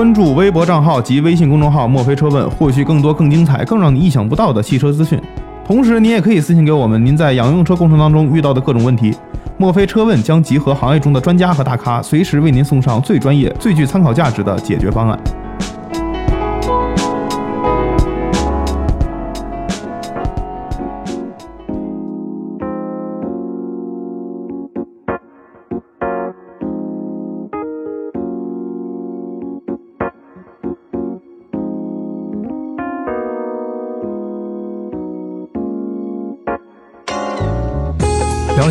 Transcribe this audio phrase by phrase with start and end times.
[0.00, 5.20] 关注微博账号及微信公众号“墨菲车问”，获取更多、更精彩、更让你意想不到的汽车资讯。
[5.62, 9.14] 同时，你也可以私信给我们您在养用车过程当中遇到的各种问题。
[9.58, 15.20] 墨菲车问将集合行业中的专家和大咖，随时为您送上最专业、最具参考价值的解决方案。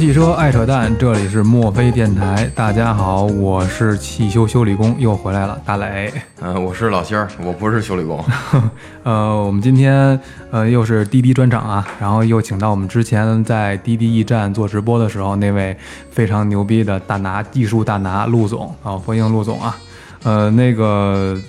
[0.10, 2.50] 汽车爱扯淡，这里是墨菲电台。
[2.56, 6.12] 大家好，我是汽修修理工，又回来了，大磊。
[6.42, 8.26] 嗯、 我是老仙儿，我不是修理工。
[9.06, 15.78] 呃，我们今天呃又是滴滴专场啊，然后又请到我们之前在滴滴驿站做直播的时候那位
[16.10, 19.78] 非常牛逼的大拿技术大拿陆总啊，欢迎陆总啊。
[20.24, 21.40] 呃，那个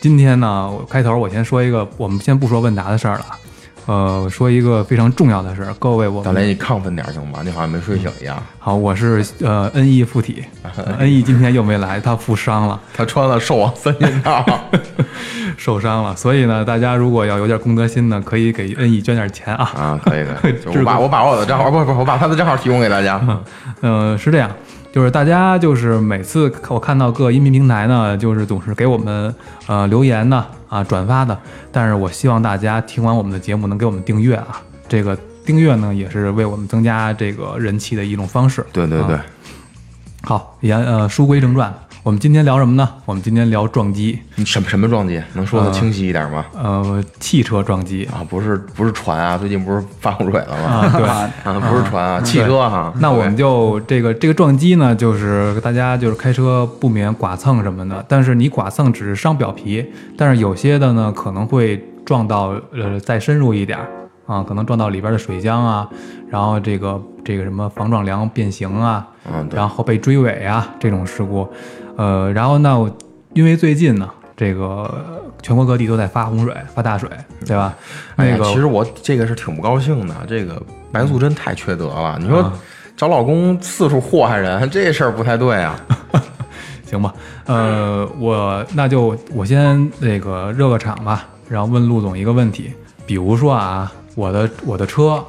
[0.00, 3.26] 今天呢，我开头我先说一个，我们先不说问答的事儿了，
[3.86, 7.40] 呃，说一个非常重要的事儿，各位我们大雷，你亢奋点儿行吗？
[7.44, 8.40] 你好像没睡醒一样。
[8.58, 10.44] 好，我是呃恩义附体
[10.98, 12.80] 恩义今天又没来，他负伤了。
[12.94, 14.44] 他穿了兽王三件套。
[15.56, 19.64] 受伤了，所以呢，大家如果要有点公德心呢，可以给恩义捐点钱啊。
[19.74, 23.20] 啊，可以可以，就 我把我把我的账号，不不，我把他的账号提供给大家。
[23.82, 24.50] 嗯、是这样，
[24.92, 29.32] 就是大家就是每次我看到各音频平台呢，就是总是给我们
[29.66, 31.38] 呃留言呢啊转发的，
[31.70, 38.66] 但是我希望大家听完我们的节目能给我们订阅啊，这个订阅呢也是为我们增加这个人气的一种方式。
[38.72, 39.14] 对对对。
[39.14, 39.24] 啊，
[40.22, 42.88] 好，言呃书归正传，我们今天聊什么呢？
[43.04, 45.22] 我们今天聊撞击，你什么什么撞击？
[45.34, 46.46] 能说的清晰一点吗？
[46.54, 48.06] 呃，汽车撞击。
[48.06, 50.64] 啊，不是不是船啊，最近不是发洪水了吗？
[50.64, 51.04] 啊，对，
[51.52, 52.90] 啊，不是船啊，汽车哈。
[53.00, 59.84] 那我们就这个这个撞击呢，就是大家就是开车不免剐蹭什么的，但是你剐蹭只是伤表皮，
[60.16, 63.86] 但是有些的呢可能会撞到呃再深入一点儿
[64.24, 65.86] 啊，可能撞到里边的水箱啊，
[66.30, 71.46] 然后这个这个什么防撞梁变形啊，嗯，然后被追尾啊这种事故，
[72.00, 72.90] 呃，然后呢，我
[73.34, 77.06] 因为最近呢，这个全国各地都在发洪水、发大水，
[77.44, 77.74] 对吧？
[78.16, 82.16] 那个其实我这个是挺不高兴的，这个白素贞太缺德了。
[82.18, 82.54] 你说啊
[82.96, 85.78] 找老公四处祸害人，这事儿不太对啊。
[86.88, 87.12] 行吧，
[87.44, 92.72] 呃，我那就我先那个热个场吧，然后问陆总一个问题，
[93.04, 95.22] 比如说啊，我的我的车，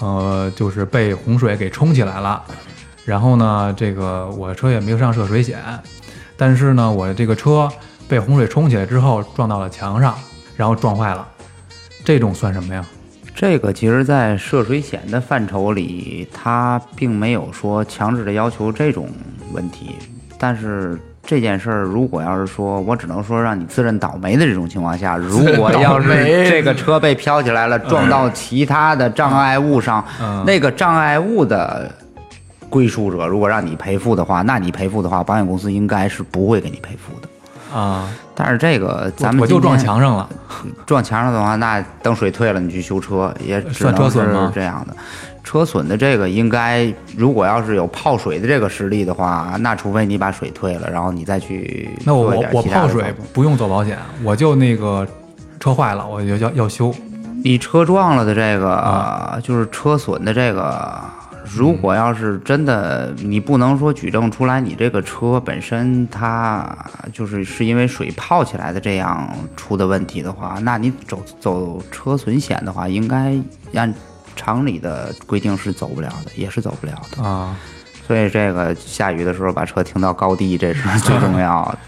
[0.00, 2.42] 呃，就是被洪水给冲起来了，
[3.04, 5.62] 然后呢，这个我的车也没有上涉水险，
[6.36, 7.68] 但是呢，我这个车
[8.08, 10.14] 被洪水冲起来之后撞到了墙上，
[10.56, 11.26] 然后撞坏了，
[12.04, 12.84] 这种算什么呀？
[13.34, 19.08] 这个其实，在涉水险的范畴里，它并没有说强制的要求这种
[19.52, 19.96] 问题。
[20.38, 20.96] 但是
[21.26, 26.08] 这件事儿，如果要是说我只能说让你自认倒霉的这种情况下，如果要是
[26.48, 31.90] 这个车被飘起来了，撞到其他的障碍物上，嗯那个障碍物的
[32.68, 37.28] 归属者，如果让你赔付的话，那你赔付的话，保险公司应该是不会给你赔付的。
[37.76, 40.28] 啊，但是这个咱们我我就撞墙上了，
[40.86, 44.94] 撞墙上的话，那等水退了，你去修车也只算车能是损吗这样的。
[45.42, 55.06] 车损的这个应该，如果要是有泡水的这个实力的话，那除非你把水退了，然后你再去那我我我泡水不用做保险，我就那个
[55.60, 56.94] 车坏了，我就要要修。
[57.42, 60.98] 你车撞了的这个，啊就是车损的这个，
[61.54, 66.76] 如果要是真的，你不能说举证出来你这个车本身它
[67.12, 73.36] 就是是因为水泡起来的这样出的问题的话，那你走走车损险的话，应该
[73.74, 73.92] 按
[74.34, 77.22] 常理的规定是走不了的，也是走不了的。
[77.22, 77.56] 啊，
[78.06, 81.78] 所以这个下雨的时候把车停到高地，这是最重要的。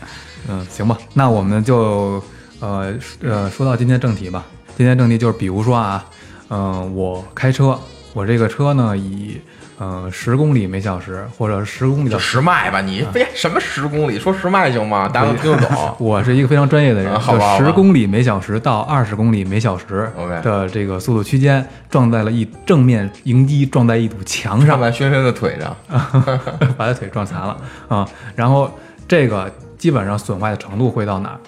[0.48, 2.22] 嗯，行吧，那我们就
[2.60, 4.44] 呃呃说到今天正题吧。
[4.76, 6.04] 今天正题就是，比如说啊，
[6.50, 7.76] 嗯、我开车，
[8.16, 9.38] 我这个车呢以
[9.78, 14.18] 呃十公里每小时或者十公里就的，十迈吧，你非什么十公里？
[14.18, 15.06] 说十迈行吗？
[15.06, 15.94] 大家都听得懂。
[15.98, 25.76] 我是一个非常专业的人，就十公里每小时到二十公里每小时 OK 的这个速度区间，撞在了一正面迎击，撞在一堵墙上上，在轩轩的腿上，
[26.78, 27.54] 把他腿撞残了
[27.88, 28.70] 啊、然后
[29.06, 31.38] 这个基本上损坏的程度会到哪儿？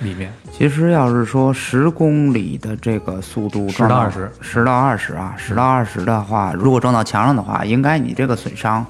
[0.00, 0.32] 里面。
[0.52, 4.30] 其实要是说十公里的这个速度10撞到二十。
[4.40, 8.84] 十到二十啊，十到二十的话，如果撞到墙上的话，应该你这个损伤，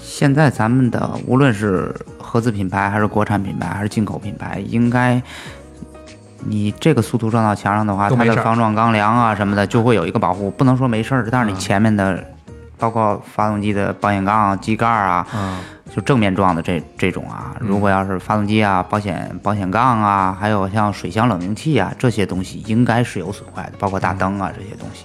[0.00, 5.20] 现在咱们的无论是合资品牌还是国产品牌还是进口品牌，应该
[6.44, 12.22] 你这个速度撞到墙上的话，它的防撞钢梁啊什么的就会有一个保护，不能说没事儿，但是你前面的
[12.78, 15.58] 包括发动机的保险杠、机盖啊，嗯
[15.98, 25.04] 就正面撞的这这种啊，如果要是发动机啊、保险保险杠啊，还有像水箱冷凝器啊这些东西，应该是有损坏的，包括大灯啊这些东西。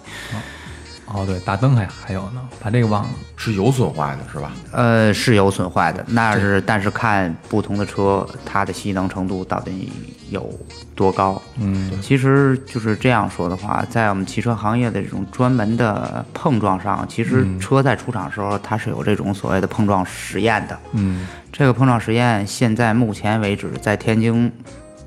[1.07, 3.09] 哦对，大灯还还有呢，把这个忘了。
[3.35, 4.51] 是有损坏的，是吧？
[4.71, 9.91] 呃，是有损坏的，那是但是看不同的车，它的吸能程度到底
[10.29, 10.47] 有
[10.95, 11.41] 多高。
[11.59, 20.79] 嗯其实就是这样说的话，在我们汽车行业的这种专门的碰撞上，其实车在出厂时候它是有这种所谓的碰撞实验的。
[20.93, 24.51] 嗯这个碰撞实验现在目前为止在天津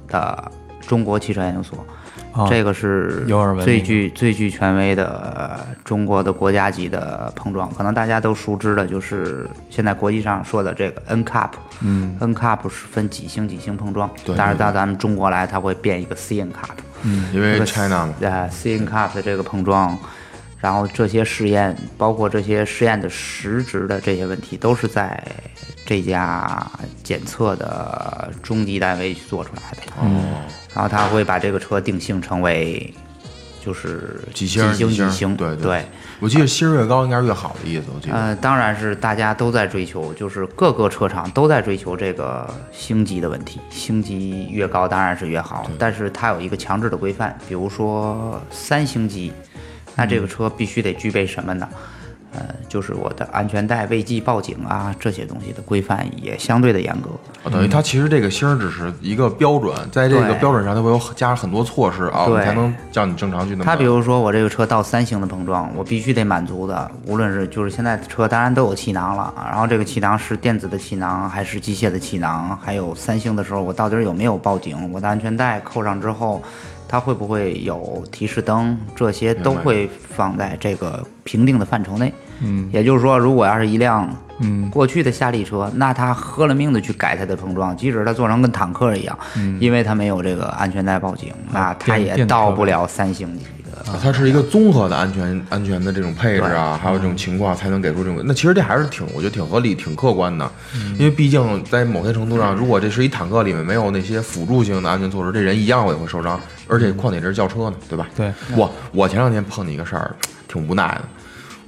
[0.08, 0.50] 的
[0.80, 1.84] 中国汽车研究所，
[2.36, 3.26] 哦这个是
[3.64, 11.50] 最具最具权威的呃中国的国家级的碰撞，可能大家都熟知的就是现在国际上说的这个 N cup，。
[11.80, 16.76] 嗯，N cup 是分几星几星碰撞，对但是到咱们中国来，它会变一个 C N cup，。
[17.32, 19.96] 因为 China 嘛，呃，C N cup 的这个碰撞，
[20.60, 25.22] 然后这些试验，包括这些试验的实质的这些问题，都是在
[25.84, 26.66] 这家
[27.02, 29.92] 检测的中级单位去做出来的。
[30.00, 30.42] 哦，
[30.76, 32.92] 然后他会把这个车定性成为
[33.64, 35.86] 就是几星几星几星，对对对。
[36.20, 38.14] 我记得星越高应该是越好的意思，我记得。
[38.14, 49.32] 呃，当然是大家都在追求，就是各个车厂都在追求这个星级的问题，星级越高当然是越好，但是它有一个强制的规范，比如说三星级，
[49.94, 51.66] 那这个车必须得具备什么呢？
[52.36, 57.08] 呃，就是我的安全带、未系报警啊这些东西的规范也相对的严格。
[57.42, 63.64] 啊等于它其实这个星儿只是一个标准，在这个标准上，它会有加很多措施啊，对才能叫你正常去那么。
[63.64, 76.42] 它比如说我这个车到三星的碰撞，我必须得满足的，无论是就是现在车当然都有气囊了，然后这个气囊是电子的气囊还是机械的气囊，还有三星的时候我到底有没有报警，我的安全带扣上之后，
[76.88, 82.12] 它会不会有提示灯，这些都会放在这个评定的范畴内。
[82.40, 82.68] 嗯。
[82.72, 84.70] 也就是说，如果要是一辆嗯。
[84.70, 89.18] 过去的夏利车，那他喝了命的去改它的碰撞，即使它做成跟坦克一样，
[89.58, 93.44] 因为它没有这个安全带报警，那它也到不了三星级
[93.92, 93.98] 的。
[94.02, 98.20] 它是一个综合的安全安全的这种配置啊，还有这种情况才能给出这种。
[98.24, 100.50] 那其实这还是挺，我觉得挺合理、挺客观的，
[100.98, 106.38] 因为毕竟在某些程度上，如果这是一坦克里面没有那些辅助性的安全措施，这人一样也会受伤，
[106.68, 108.06] 而且况且这是轿车呢，对吧？
[108.16, 110.14] 对，我我前两天碰见一个事儿，
[110.48, 111.02] 挺无奈的。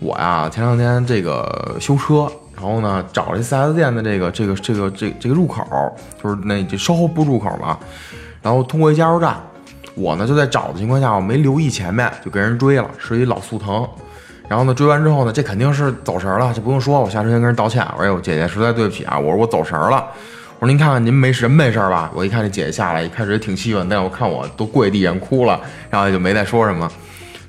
[0.00, 5.64] 我呀，前两天这个修车，然后呢找了一 4S 店的这个这个这个这这个入口，
[6.22, 7.76] 就是那这售后部入口嘛，
[8.40, 9.36] 然后通过一加油站，
[9.98, 13.86] 我呢就在找的情况下，我没留意前面，就给人追了，是一老速腾。
[14.48, 20.06] 然后呢，追完之后呢，这肯定是走神儿了，就不用说，我下车先跟人道歉，我说：“哎呦，姐姐，实在对不起啊，我说我走神儿了。”
[20.58, 25.60] 我说：“您看看您没人没事吧？”我一看这姐姐下来，一开始也挺气愤，但我看我都跪地上哭了，
[25.90, 26.90] 然后也就没再说什么。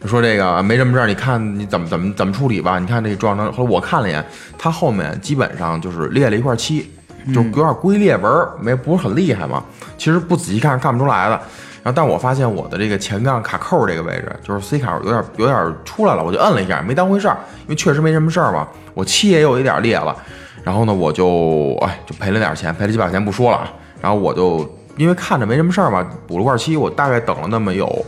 [0.02, 2.80] 就说这个没什么事儿，你看你怎么怎么怎么处理吧。
[2.80, 4.22] 你看这撞成，后来我看了一眼，
[4.58, 6.92] 它后面基本上就是裂了一块漆，
[7.34, 9.64] 就有点龟裂纹儿，没不是很厉害嘛。
[9.98, 11.42] 其实不仔细看是看不出来的。
[11.82, 18.68] 然后，但我发现我的这个前杠卡扣这个位置，就是 C 卡有点有点出来了，我就摁了一下，没当回事儿，因为确实没什么事儿嘛。
[18.94, 20.16] 我漆也有一点裂了，
[20.64, 23.74] 然后呢，我就哎就赔了点钱，赔了几百块钱不说了啊。
[24.02, 28.06] 然后我就因为看着没什么事儿嘛，补了块漆，我大概等了那么有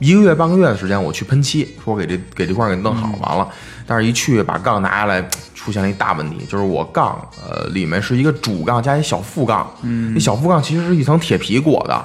[0.00, 3.48] 一个月半个月的时间，我去喷漆，说给这给这块儿给弄好，完了，
[3.86, 12.04] 但是一去把杠拿下来，出现了一大问题，就是我杠呃里面是一个主杠加一小副杠，嗯，那小副杠其实是一层铁皮裹的，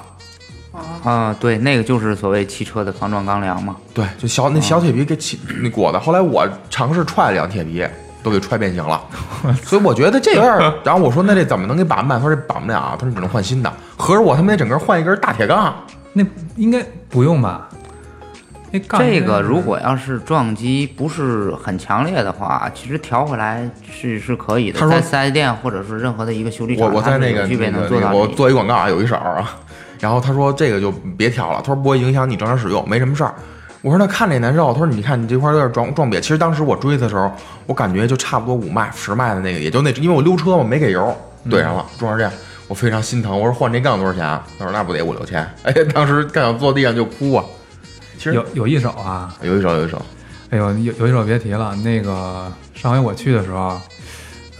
[1.04, 3.76] 啊，对，那个就是所谓汽车的防撞钢梁嘛。
[3.94, 6.00] 对，就小那小铁皮给起那裹的。
[6.00, 7.86] 后来我尝试踹了两铁皮，
[8.22, 9.02] 都给踹变形了，
[9.64, 10.74] 所以我觉得这有点儿。
[10.84, 12.20] 然后我说那这怎么能给绑办？
[12.20, 13.72] 他说这绑不了，他说你只能换新的。
[13.98, 15.74] 合着我他妈得整个换一根大铁杠。
[16.14, 17.70] 那应该不用吧？
[18.72, 24.80] 那杠这个如果要是撞击不是很强烈的话，其实调回来是是可以的。
[24.80, 29.58] 他说在四 S 店或者是任何的一个修理厂，我我在那个具备那个那个我能做到这一做一广告啊，有一手啊。
[30.00, 33.34] 然后他说这个就别调了，他说不会影响你正常使用，没什么事儿。
[33.82, 36.20] 我说那看着也难受，他说你看你这块儿有点撞撞瘪。
[36.20, 37.32] 其实当时我追的时候，
[37.65, 41.15] 我感觉就差不多五迈十迈的那个，也就那，因为我溜车嘛没给油，
[41.50, 42.32] 怼上了撞成这样，
[42.68, 43.32] 我非常心疼。
[43.38, 44.46] 我说换这杠多少钱啊？
[44.58, 45.48] 他说那不得五六千。
[45.63, 47.46] 哎，当时干想坐地上就哭啊。
[48.18, 50.01] 其实有有一手啊，有一手有一手，
[50.50, 51.74] 哎呦，有有一手别提了。
[51.77, 53.79] 那个上回我去的时候，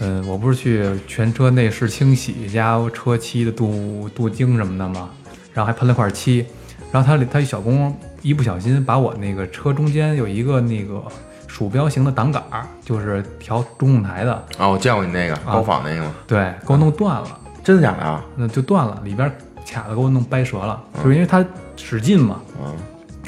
[0.00, 5.10] 嗯，我不是去全车内饰清洗加车漆的镀镀晶什么的吗？
[5.52, 6.46] 然后还喷了块漆，
[6.92, 11.02] 然后他他一小工一不小心把我那个车中间有一个那个
[11.46, 16.14] 鼠标型的挡杆儿，就是调中控台的，啊，我见过你那个高仿那个吗？
[16.26, 18.24] 对，给我弄断了，真的假的啊？
[18.36, 19.30] 那就断了，里边
[19.66, 21.44] 卡的给我弄掰折了，就是因为他
[21.76, 22.40] 使劲嘛。
[22.62, 22.74] 嗯，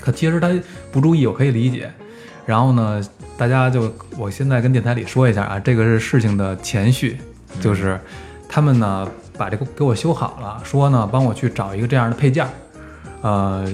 [0.01, 0.51] 可其实他
[0.91, 1.91] 不注意，我可以理解。
[2.45, 3.01] 然后呢，
[3.37, 7.19] 大家就我现在跟电台里说一下啊，这个是事情的前序，
[7.61, 8.01] 就是
[8.49, 12.51] 他们呢把这个给我修好了，说呢帮我去找一个这样的配件儿，
[13.23, 13.73] 呃，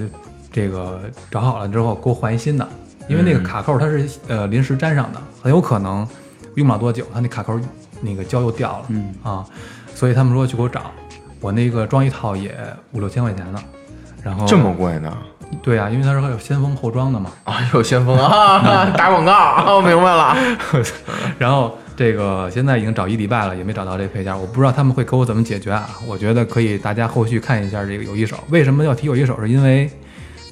[0.51, 0.99] 这个
[1.29, 2.67] 找好了之后给我换一新的，
[3.07, 6.07] 因为那个卡扣它是呃临时粘上的，很有可能
[6.55, 7.59] 用不了多久，它那卡扣
[8.01, 9.45] 那个胶又掉了，嗯啊，
[9.93, 10.91] 所以他们说去给我找，
[11.39, 12.55] 我那个装一套也
[12.91, 13.59] 五六千块钱呢，
[14.23, 15.17] 然后这么贵呢？
[15.63, 20.35] 对啊，因为它是还有先锋后装的嘛，啊，有先锋啊， 打广告，我明白了。
[21.39, 25.89] 然后这个现在已经找一礼拜了，也没找到这配件，我不知道他们会给我怎么解决啊。
[26.07, 28.37] 我觉得可以，大家后续看一下这个有一手。
[28.47, 29.37] 为什么要提有一手？
[29.41, 29.89] 是因为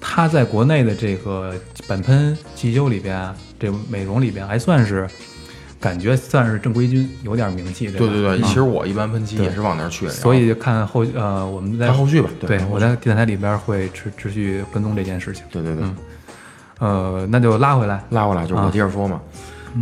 [0.01, 1.53] 它在国内的这个
[1.87, 5.07] 本喷汽修里边，这美容里边还算是
[5.79, 7.99] 感觉算是正规军，有点名气，对吧？
[7.99, 12.29] 对对对，嗯其实我一般喷漆也是往那儿去的，所以就看后呃我们在看后续吧。
[12.41, 15.45] 对我在电台里边会持持续跟踪这件事情。
[15.49, 15.95] 对对对嗯，
[16.79, 19.21] 呃，那就拉回来，拉回来就是我接着说嘛，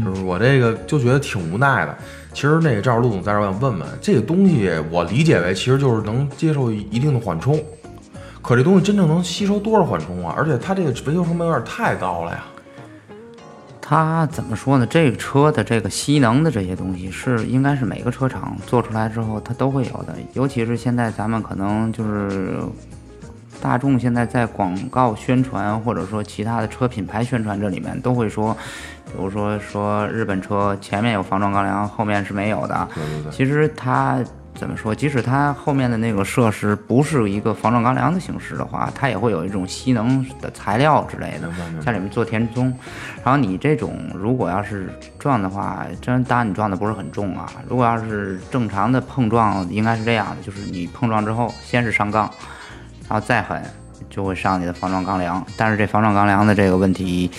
[0.03, 1.97] 就是我这个就觉得挺无奈的。
[2.33, 7.57] 其实那个赵陆总在这儿，我想问问，这个东西我理解为其实就是能接受一定的缓冲，
[8.41, 10.33] 可这东西真正能吸收多少缓冲啊？
[10.37, 12.43] 而且它这个维修成本有点太高了呀。
[13.87, 14.87] 它怎么说呢？
[14.87, 22.59] 这个车的这个吸能的这些东西是应该是每个车厂做出来之后它都会有的，尤其是现在咱们可能就是
[23.61, 28.55] 大众现在在广告宣传或者说其他的车品牌宣传这里面都会说，
[29.05, 32.87] 比如说说日本车前面有防撞钢梁，后面是没有的。
[32.93, 34.95] 对对对，其实它怎么说？
[34.95, 42.67] 即使它后面的那个设施不是一个防撞钢梁的形式的话，它也会有一种吸能的材料之类的在里面做填充。
[43.21, 47.51] 然后你这种如果要是撞的话，真当然你撞的不是很重啊。
[47.67, 52.29] 如果要是正常的碰撞，应该是这样的，就是你碰撞之后先是上杠，
[53.07, 53.61] 然后再狠
[54.09, 55.45] 就会上你的防撞钢梁。
[55.57, 57.31] 但是这防撞钢梁的这个问题。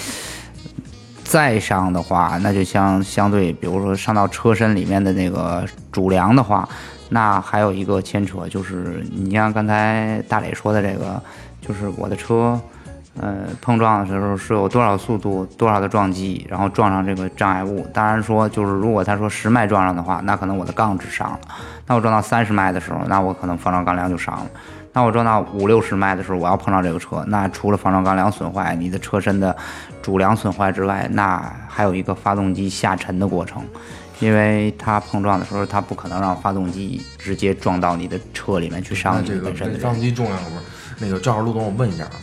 [1.28, 6.66] 再上的话，那就相相对，比如说上到车身里面的那个主梁的话，
[7.08, 11.20] 那还有一个牵扯，就是你像刚才大磊说的这个，
[11.60, 12.58] 就是我的车，
[13.20, 17.84] 呃，碰撞的时候是有多少速度、多少的撞击，然后撞上这个障碍物。
[17.92, 21.38] 当然说，就是如果他说十迈撞上的话，那可能我的杠只上了；
[21.88, 24.46] 那我撞到三十迈的时候，那我可能防撞钢梁就上了。
[24.96, 29.54] 那我撞到五六十迈的时候，我要碰到这个车，那除了防撞钢梁损坏，你的车身的
[30.00, 33.62] 主梁损坏之外，那还有一个发动机下沉的过程，
[34.20, 39.78] 因为它碰撞的时候，它不可能让发动机直接撞到你的车里面去伤你那的人。
[39.78, 40.56] 发动机重量不是
[40.98, 42.16] 那个正好陆总，我问一下啊，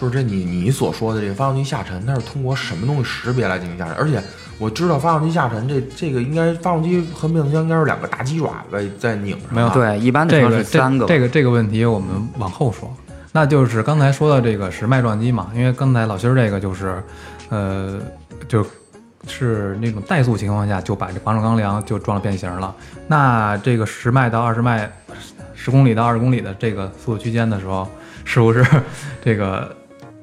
[0.00, 3.94] 就是这你你所说的这个发动机下沉，它是通过什么东西识别来进行下沉？
[3.96, 4.22] 而且
[4.60, 11.08] 我知道发动机下沉这这个应该发动机和变速箱应该是两个大鸡爪子在拧上，没有对，一般的车这个是三个吧。
[11.08, 12.94] 这这个这个问题我们往后说，
[13.32, 17.02] 那就是刚才说的这个是脉撞击嘛，因为刚才老辛儿这个就是，
[17.48, 17.98] 呃，
[18.46, 18.64] 就
[19.26, 22.74] 是那种怠速情况下就把这防撞钢梁就撞了变形了。
[23.06, 24.90] 那这个十迈到二十迈，
[25.54, 27.88] 十公里到二十公里的这个速度区间的时候，
[28.24, 28.64] 是不是
[29.22, 29.74] 这个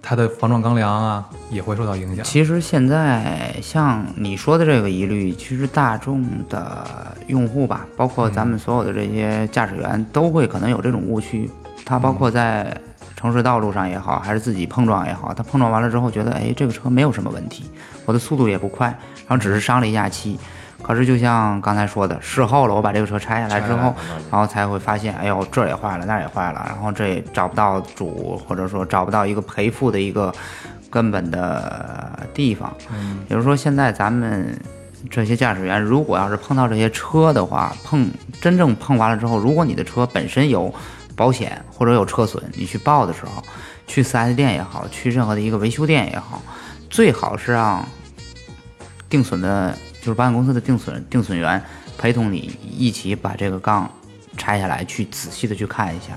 [0.09, 2.23] 它的防撞钢梁啊也会受到影响？
[2.23, 6.87] 其实现在像你说的这个疑虑，其实大众的
[7.27, 11.51] 用户吧，包括咱们所有的这些驾驶员，都会可能有这种误区。
[11.83, 12.73] 它包括在
[13.17, 17.65] 城市道路上也好，还是自己碰撞也好，他碰撞完了之后觉得，哎，这个车没有什么问题，
[18.05, 18.87] 我的速度也不快，
[19.27, 20.39] 然后只是伤了一下漆。
[20.81, 23.93] 可是就像刚才说的，事后了，我把这个车拆下来之后，
[24.31, 30.33] 然后才会发现，哎呦，这儿也坏了，那儿也坏了，然后这也找不到主，或者说找不到一个赔付的一个
[30.89, 32.73] 根本的地方。
[32.91, 34.57] 嗯，比如说现在咱们
[35.09, 40.73] 这些驾驶员，如果要是碰到这些车的话，碰真正碰完了之后，如果你的车本身有
[41.15, 43.43] 保险或者有车损，你去报的时候，
[43.87, 46.41] 去 4S 店也好，去任何的一个维修店也好，
[46.89, 47.83] 最好是让
[49.09, 51.61] 定损的，就是保险公司的定损定损员
[51.97, 53.89] 陪同你一起把这个杠
[54.37, 56.13] 拆下来，去仔细的去看一下，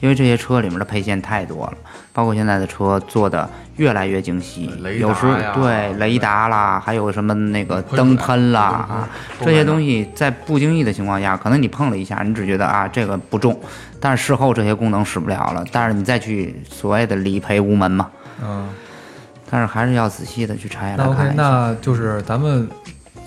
[0.00, 1.74] 因为这些车里面的配件太多了，
[2.12, 9.08] 包括现在的车做的越来越精细，有时候对雷达啦，还有什么那个灯喷啦啊，
[9.40, 13.58] 这些东西在不经意的情况下，可能你碰了一下，你只觉得啊这个不重，
[14.00, 18.08] 但是事后这些功能使不了了，但是你再去所谓的理赔无门嘛，
[18.42, 18.68] 嗯。
[19.48, 21.42] 但是还是要仔细的去拆下那来 OK，看一下。
[21.42, 22.68] 那就是咱们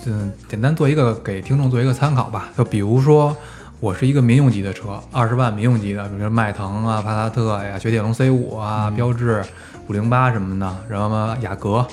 [0.06, 2.50] 嗯，简单做一个给听众做一个参考吧。
[2.58, 3.36] 就比如说，
[3.79, 9.44] 我是一个民用级的车，二十万民用级的，比如说迈腾啊、帕萨特呀、雪铁龙 C 五啊、标致
[9.88, 11.86] 五零八什么的，然后雅阁，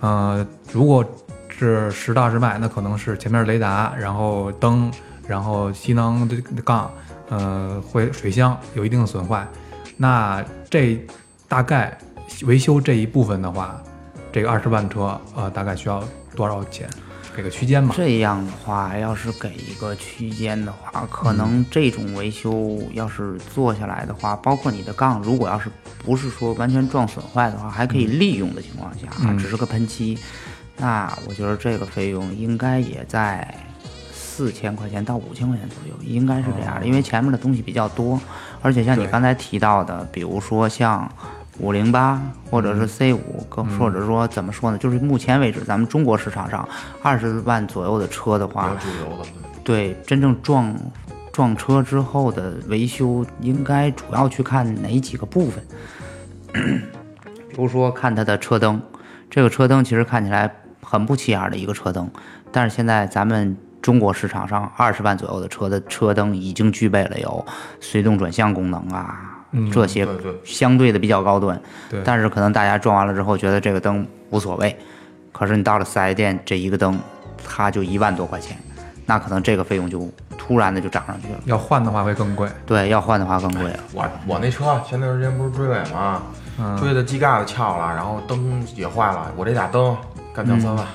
[0.00, 1.04] 呃，如果
[1.48, 4.92] 是十到二十迈，那可能是前面雷达，然后灯，
[5.26, 6.90] 然后吸能的杠，
[7.28, 9.46] 呃，会水箱有一定的损坏，
[9.96, 11.00] 那这
[11.48, 11.96] 大概
[12.46, 13.80] 维修这一部分的话，
[14.32, 16.02] 这个二十万车，呃，大概需要
[16.34, 16.88] 多少钱？
[17.34, 17.92] 给个区间吧。
[17.96, 30.18] 这样的话，要是给一个区间的话，可嗯能这种维修要是做下来的话，包括你的杠，如果要是不是说完全撞损坏的话，还可以利用的情况下，嗯只是个喷漆，
[30.76, 33.54] 那我觉得这个费用应该也在
[34.12, 38.20] 四千块钱到五千块钱左右，应该是这样的，因为前面的东西比较多，
[38.62, 41.10] 而且像你刚才提到的，比如说像。
[41.58, 42.20] 五零八
[42.50, 44.78] 或者是 C 五，更或者说怎么说呢？
[44.78, 46.68] 就是目前为止，咱们中国市场上
[47.02, 48.76] 二十万左右的车的话。
[49.62, 50.76] 对真正撞
[51.32, 55.64] 撞车之后的维修，应该主要去看哪几个部分？
[57.48, 58.78] 比如说看它的车灯，
[59.30, 62.10] 这个车灯其实看起来很不起眼的一个车灯，
[62.52, 67.42] 但是现在咱们中国市场上二十万左右的车的车灯已经具备了有
[67.80, 69.33] 随动转向功能啊，
[69.72, 70.06] 这些
[70.44, 71.60] 相对的比较高端。
[71.90, 74.76] 对但是可能大家装完了之后觉得这个灯无所谓，
[75.32, 76.98] 可是你到了四 S 店，这一个灯
[77.46, 78.56] 它就一万多块钱，
[79.06, 81.38] 那可能这个费用就突然的就涨上去了。
[81.44, 82.48] 要换的话会更贵。
[82.66, 83.78] 对，要换的话更贵了。
[83.92, 86.22] 我我那车前段时间不是追尾吗？
[86.56, 89.96] 嗯追的机盖子翘了，然后灯也坏了，我这俩灯
[90.32, 90.88] 干掉三万，啊，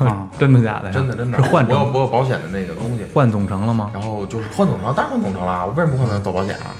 [0.00, 0.92] 嗯 真的假的呀？
[0.94, 1.42] 真的真的。
[1.42, 3.90] 是换我有总我有保险的那个东西，换总成了吗？
[3.92, 6.70] 然后就是换总成，当然换总成了，我为什么不换走保险啊？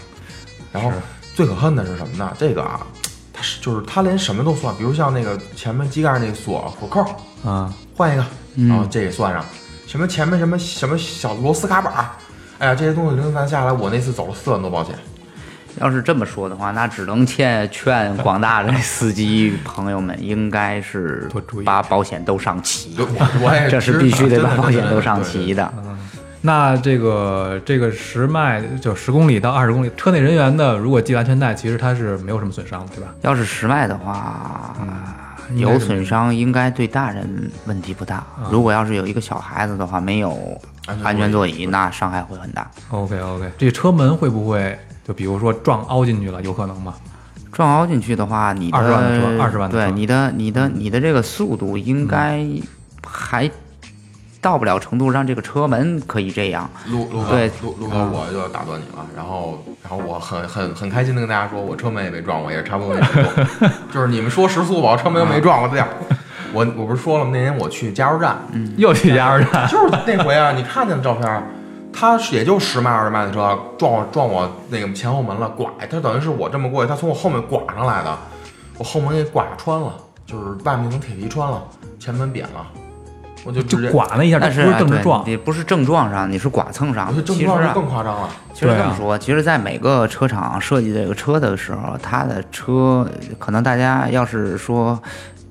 [0.72, 0.92] 然后
[1.34, 2.32] 最可恨的是什么呢？
[2.38, 2.86] 这个啊，
[3.32, 7.04] 它是就是它连什么都算，比如像那个前面机盖那个锁锁扣
[7.48, 8.24] 啊，换一个，
[8.56, 9.44] 嗯然后这也算上，
[9.86, 12.10] 什么前面什么什么小螺丝卡板儿，
[12.58, 14.94] 哎呀，这些东西零零散下来，我那次走了四万多保险。
[15.78, 22.96] 要是这么说的话，那只能劝劝广大的司机朋友们，应该是多注意把保险都上齐，。
[22.98, 25.72] 我我也这是必须得把保险都上真的对对齐的。
[26.42, 33.12] 那这个这个十迈就十公里到二十公里，车内人员的如果系安全带，其实它是没有什么损伤的，对吧？
[33.22, 34.76] 要是十迈的话，
[35.54, 38.24] 有损伤应该对大人问题不大。
[38.50, 42.70] 如果要是有一个小孩子的话，没有安全座座椅，那伤害会很大。
[42.90, 46.94] OK OK，这车门会不会就比如说撞凹进去了，有可能吗？
[47.50, 52.46] 撞凹进去的话，你的20万的车二十万的车对你的你的你的这个速度应该
[53.02, 53.50] 还
[54.40, 56.68] 到不了程度让这个车门可以这样。
[56.86, 59.06] 陆陆哥对，陆陆哥，我就要打断你了。
[59.16, 63.66] 然后，然后我很很很开心的跟大家说，我车门也没撞过，也差不多那程度。
[63.92, 65.88] 就是你们说时速吧，我车门没撞过这样。
[66.52, 67.30] 我我不是说了吗？
[67.34, 68.38] 那天我去加油站，
[68.76, 71.42] 又去加油站，就是那回啊，你看见的照片，
[71.92, 78.16] 他是也就十迈二十迈的车撞我撞我那个前后门了，拐，他等于是我这么过去，他从我后面刮上来的，
[78.78, 79.94] 我后门给刮穿了，
[80.24, 81.62] 就是外面一层铁皮穿了，
[81.98, 82.66] 前门扁了，
[83.46, 85.22] 我就就刮了一下，但是不是正着撞。
[85.24, 88.28] 你不是正撞上，你是剐蹭上其实啊撞是，更夸张了。
[88.52, 95.00] 其实这么说，其实，在每个车厂设计这个车的时候，它的车可能大家要是说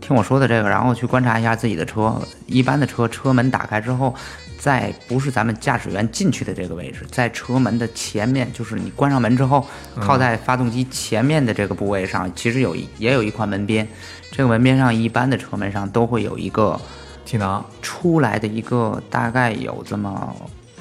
[0.02, 4.14] 听我说的这个，然后去观察一下自己的车，一般的车车门打开之后，
[4.58, 9.66] 在不是咱们驾驶员进去的这个位置，在车门的前面，就是你关上门之后，
[10.02, 13.88] 靠在发动机前面的这个部位上，其实有一也有一块门边，
[14.32, 16.78] 这个门边上一般的车门上都会有一个。
[17.26, 20.36] 气囊出来的一个大概有这么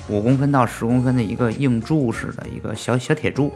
[0.08, 3.50] 五公分到十公分的一个硬柱式的一个小小铁柱，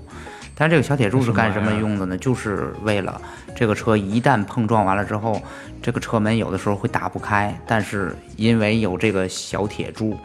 [0.54, 2.16] 但是这个小铁柱是干什么用的呢？
[2.16, 3.20] 就是为了
[3.54, 5.40] 这个车一旦碰撞完了之后，
[5.82, 10.16] 这个车门有的时候会打不开，但是因为有这个小铁柱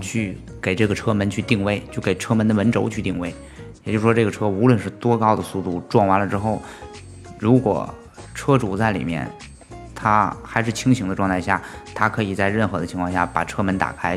[0.00, 3.32] 去给这个车门去定位，就给车门的门轴去定位，
[3.84, 6.60] 也就是说这个车无论是多高的速度撞完了之后，
[7.38, 7.88] 如果
[8.34, 9.30] 车主在里面。
[10.00, 11.60] 他还是清醒的状态下，
[11.92, 14.16] 他可以在任何的情况下把车门打开。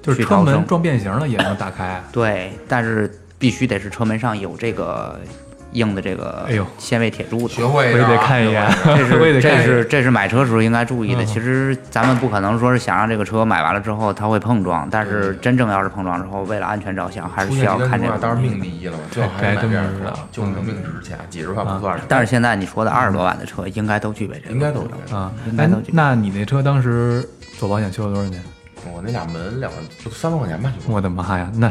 [0.00, 2.00] 就是车门撞变形了也能打开。
[2.12, 5.20] 对，但是必须得是车门上有这个
[5.72, 7.54] 硬的这个哎呦纤维铁柱的。
[7.54, 11.22] 学会得看一眼，这是这我也得看一眼是 这是买车时候应该注意的。
[11.22, 22.06] 嗯其实咱们不可能说是想让这个车买完了之后它会碰撞，但是真正要是碰撞之后，为了安全着想，还是需要极端看这个当然命第一了嘛，最好还还是买这样真不知道车，救命命值钱，几十万不算什么。
[22.08, 25.16] 但是现在你说的二十多万的车，应该都具备这个，应该都有。
[25.16, 25.92] 啊，哎应该都具备。
[25.92, 27.28] 那你那车当时
[27.58, 28.42] 做保险修了多少钱？
[28.92, 31.50] 我那俩门两万就三万块钱吧，就我的妈呀！
[31.54, 31.70] 那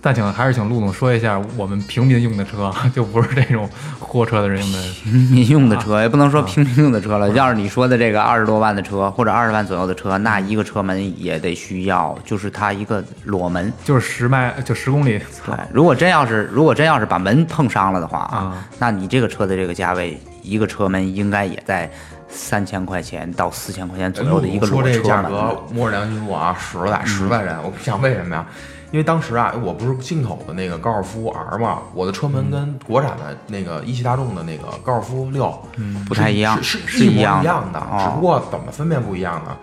[0.00, 4.82] 但请还是请陆总说一下，我们平民用的车， 就不是这种货车的人用的。
[5.02, 7.28] 平民用的车也不能说平民用的车了。
[7.30, 13.72] 要是你说的这个二十多万的车或者二十万左右的车，那一个车门也得需要，就是它一个裸门。
[13.84, 21.90] 就是十迈就十公里，对，如果真要是如果真要是把门碰伤了的话啊，那你这个车的这个价位，一个车门应该也在
[22.28, 25.08] 三千块钱到四千块钱左哎右的一个裸车说这车。
[25.08, 27.56] 价格，摸着良心说啊，实在实在人。
[27.64, 28.46] 我想为什么呀？
[28.90, 39.56] 因为当时啊，我不是进口的那个高尔夫 R 嘛，我的车门跟国产的那个一汽大众的那个高尔夫六，嗯，不太一样是是一模一样的样的，哦只不过怎么分辨不一样呢？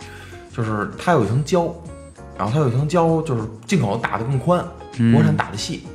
[0.56, 1.74] 就是它有一层胶，
[2.38, 4.64] 然后它有一层胶，就是进口打的更宽，
[4.98, 5.86] 嗯国产打的细。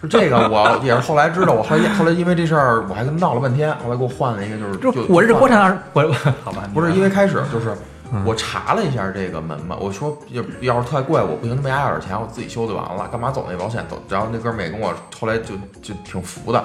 [0.00, 6.02] 就这个，我 也是后来知道，我后来后来因为这事儿，我还跟他闹了半天，后来给我换了一个，就是就我这是换国产二，我
[6.44, 7.76] 好吧，不是因为开始就是
[8.24, 14.02] 我查了一下这个门嘛，我说要要是太贵，我不行，他没要点钱，我自己修就完了，干嘛走那保险走？
[14.08, 16.64] 然后那哥们儿也跟我后来就就挺服的。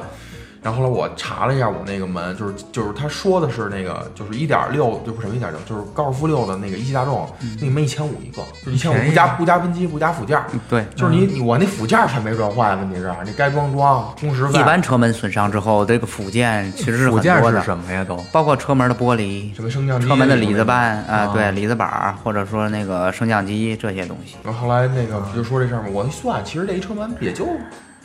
[0.63, 18.03] 然后后来我查了一下我那个门，就是就是他说的是那个就是一点六，就不是什么一点六，就是高尔夫六的那个一汽大众，那个门一千五一个，就是一千五不加不加喷漆不加附件儿，对，就是你你我那附件儿才没装坏，问题是你该装装，工时费一般车门损伤之后，这个附件其实是附件是很多的，什么呀？
[18.03, 18.15] 都？
[18.31, 21.27] 包括车门的玻璃、什么升降机，车门的里子板啊、啊。
[21.33, 24.35] 对，里子板儿，或者说那个升降机这些东西。
[24.43, 27.45] 然后后来那个不就说这事儿吗，我一算，其实这一车门也就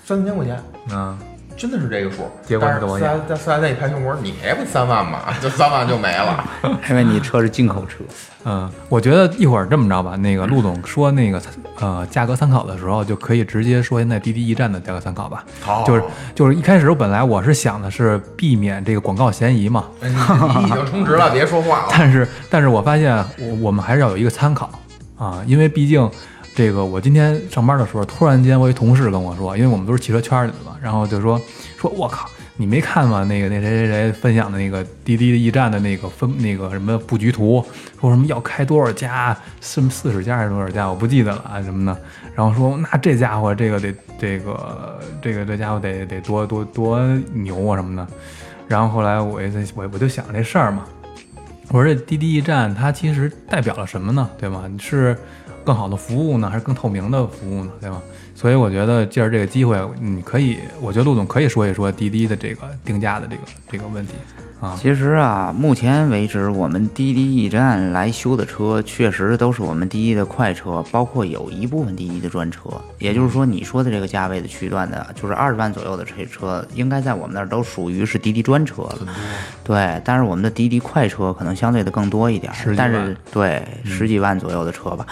[0.05, 0.61] 三四千块钱。
[0.91, 1.19] 嗯，
[1.59, 5.19] 真的是这个数，结果是多少钱但是四 S 在四 S 店一拍胸脯，你也不三万吗？
[5.43, 6.45] 就三万就没了。
[6.89, 8.05] 因为你车是进口车，
[8.45, 11.43] 嗯，我觉得一会儿这么着吧，那个陆总说那个
[11.81, 15.45] 呃价格参考的时候，就可以直接说现在滴滴驿站的价格参考吧。
[15.61, 20.15] 好就是就是一开始我本来我是想的是避免这个广告嫌疑嘛，哎你
[20.61, 21.89] 你已经充值了，别说话了。
[21.91, 24.71] 但是但是我发现我我们还是要有一个参考
[25.19, 26.09] 啊，因为毕竟
[26.59, 31.41] 这个我今天上班的时候，突然间我一同事跟我说，因为我们都是汽车圈里的嘛，然后就说
[31.77, 32.29] 说我靠。
[32.57, 33.23] 你没看吗？
[33.23, 37.65] 那个那谁谁谁分享的那个滴滴驿站的那个分那个什么布局图，
[38.01, 41.97] 说什么要开多少家，四四十家还是多少家，我不记得了啊什么的。
[42.35, 47.01] 然后说那这家伙这个得这个这个这家伙得得多多多
[47.35, 48.05] 牛啊什么的。
[48.67, 50.85] 然后后来我也在我我就想这事儿嘛，
[51.69, 54.29] 我说这滴滴驿站它其实代表了什么呢？
[54.37, 54.69] 对吗？
[54.81, 55.17] 是
[55.69, 57.71] 更好的服务呢，还是更透明的服务呢？
[57.79, 58.01] 对吧？
[58.35, 64.15] 所以我觉得借着这个机会，你可以，我觉得陆总可以说一说滴滴的这个定价的这个这个问题
[64.61, 64.75] 啊。
[64.81, 72.71] 其实啊，目前为止，我们滴滴驿站来修的车，确实都是我们滴滴的快车，包括有一部分滴滴的专车。
[72.99, 78.99] 也就是说，你说的这个价位的区段的，就是二十万左右的这车，应该在我们那儿都属于是滴滴专车了。
[79.65, 85.05] 对，但是我们的滴滴快车可能相对的更多一点但是对十几万左右的车吧。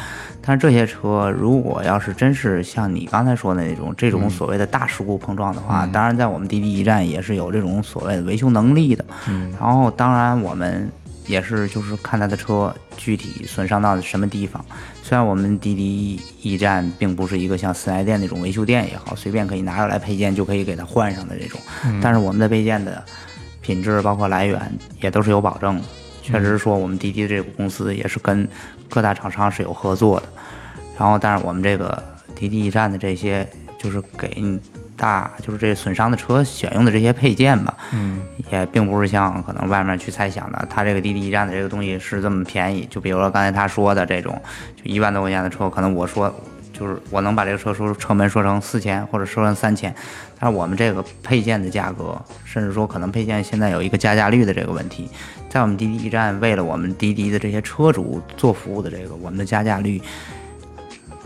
[0.46, 9.04] 但是这些车，如果要是真是像你刚才说的那种这种所谓的大事故碰撞的话，当然在我们滴滴驿站也是有这种所谓的维修能力的。
[9.28, 10.88] 嗯，然后当然我们
[11.26, 14.64] 也是就是看他的车具体损伤到什么地方。
[15.02, 21.61] 虽然我们滴滴驿站并不是一个像四 S 店那种维修店也好，随便可以拿出来配件就可以给它换上的这种，
[22.00, 23.02] 但是我们的配件的
[23.61, 24.61] 品质包括来源
[25.00, 25.82] 也都是有保证的。
[26.27, 28.49] 确实说我们滴滴这个公司也是跟
[28.91, 30.27] 各大厂商是有合作的。
[30.99, 32.03] 然后，但是我们这个
[32.35, 33.47] 滴滴驿站的这些，
[33.79, 34.43] 就是给
[34.97, 42.89] 大就是这损伤的车选用的这些配件吧，嗯，也并不是像可能外面去猜想的，它这个滴滴驿站的这个东西是这么便宜。
[42.91, 44.41] 就比如说刚才他说的这种，
[44.75, 46.35] 就一万多块钱的车，可能我说
[46.73, 49.95] 就是我能把这个车说车门说成四千或者说成三千，
[50.39, 55.11] 但是我们这个配件的价格，甚至说可能配件现在有一个加价率的这个问题，
[55.48, 60.00] 在我们滴滴驿站为了我们滴滴的这些车主做服务的这个，我们的加价率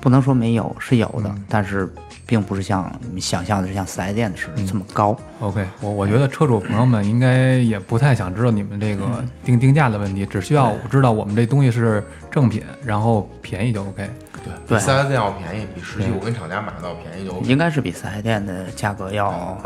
[0.00, 1.92] 不能说没有，是有的，但是
[2.26, 5.16] 并不是像你们想象的是像四 S 店的似的这么高。
[5.40, 9.04] OK，我我觉得车主朋友们应该也不太想知道你们这个
[9.44, 14.09] 定定价的问题，只需要知道我们这东西是正品，然后便宜就 OK。
[14.42, 17.46] 对，对比四 S 店要便宜，比实际我跟厂家买的要便宜就 OK。
[17.46, 19.59] 应该是比四 S 店的价格要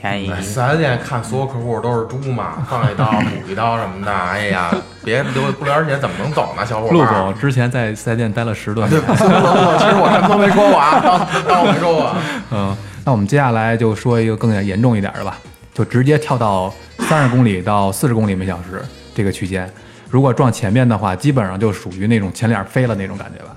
[0.00, 0.32] 便宜。
[0.42, 3.10] 四 S 店看所有客户都是猪嘛，放一刀
[3.44, 4.70] 补一刀什么的，哎呀，
[5.04, 6.94] 别留不了解怎么能走呢，小伙伴？
[6.96, 12.14] 陆总之前在四 S 店待了十多对，年，其实我什么都没说过啊，当当我没说过。
[12.52, 15.38] 嗯，那我们接下来就说一个更严重一点的吧，
[15.74, 18.82] 就直接跳到三十公里到四十公里每小时
[19.14, 19.70] 这个区间，
[20.10, 23.56] 如果撞前面的话，基本上就属于那种前脸飞了那种感觉吧，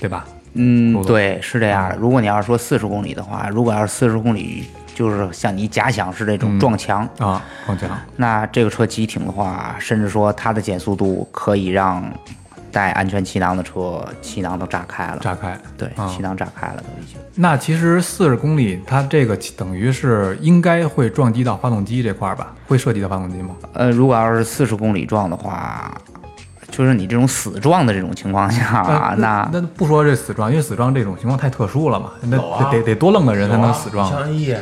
[0.00, 0.24] 对吧？
[0.56, 1.96] 嗯对，是这样的。
[1.96, 4.64] 如果你要是说四十公里的话，如果要是四十公里，
[4.94, 12.02] 就是像你假想是这种撞墙，啊，撞墙，那这个车急停的话，甚至说它的减速度可以让
[12.70, 15.18] 带安全气囊的车气囊都炸开了。
[15.20, 15.58] 炸开。
[15.76, 17.16] 对，啊气囊炸开了都已经。
[17.34, 22.52] 那其实四十公里，它这个等于是应该会撞击到发动机这块儿吧？
[22.68, 23.56] 会涉及到发动机吗？
[23.72, 25.92] 呃，如果要是四十公里撞的话，
[26.70, 34.52] 就是你这种死撞的这种情况下啊，呃那那不说这死撞，因为死撞这种情况太特殊了嘛，那得得得多愣的人才能死撞像一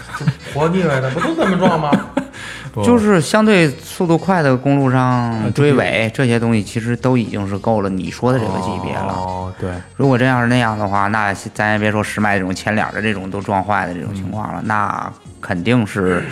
[0.54, 1.90] 活腻歪的不都这么撞吗？
[2.82, 9.12] 就是相对速度快的公路上呃追尾这些东西，其实都已经是够了你说的这个级别了。
[9.12, 16.24] 哦，对，如果真要是那样的话，那咱也别说十迈这种前脸的这种都撞坏的这种情况了，那肯定是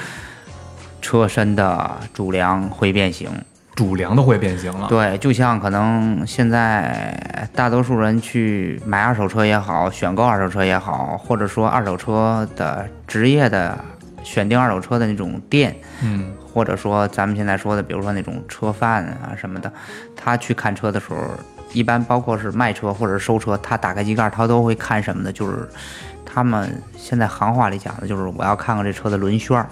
[1.03, 3.29] 车身的主梁会变形。
[3.81, 4.89] 主梁都会变形了。
[4.89, 13.75] 对，就像可能现在大多数人去买二手车也好，选购二手车也好，或者说二手车的职业的
[14.23, 19.73] 选定二手车的那种店，嗯，或者说咱们现在说的，比如说那种车贩啊什么的，
[20.15, 21.17] 他去看车的时候，
[21.73, 25.33] 一般包括是卖车或者是收车，他打开机盖，他都会看什么的？
[25.33, 25.67] 就是
[26.27, 29.67] 他们现在行话里讲的，就是我要看看这车的轮圈儿，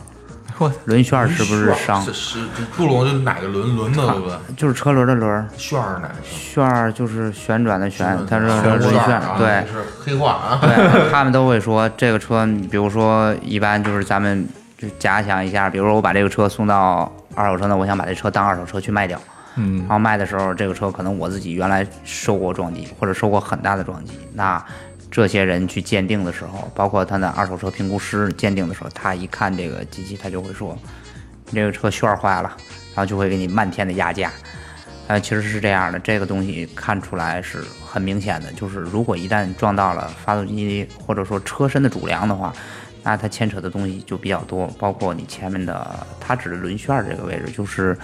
[0.58, 4.36] 嚯，轮旋儿是不是伤，是是，这不懂就哪个轮轮的对不对？
[4.56, 6.14] 就是车轮的轮儿，旋儿哪个？
[6.24, 9.64] 旋儿就是旋转的旋，它是旋轮旋对。
[9.70, 10.58] 是黑话啊。
[10.60, 19.20] 对 他们都会说这个车，比如说一般就是咱们就假想一下，比如说我把这个车送到二手车呢，我想把这车当二手车去卖掉，
[19.56, 24.60] 嗯然后卖的时候这个车可能我自己原来受过撞击或者受过很大的撞击，那
[25.10, 30.76] 这些人去鉴定的时候，包括他的二手车评估师鉴定的时候，他一看这个机器，他就会说
[31.46, 32.54] 你这个车旋儿坏了，
[32.94, 34.30] 然后就会给你漫天的压价。
[35.06, 42.52] 呃，其实是这样的，这个东西看出来是很明显的，就是如果一旦撞到了发动机或者说车身的主梁的话，
[43.02, 47.96] 那它牵扯的东西就比较多，包括你前面的，它指的轮旋儿这个位置，就是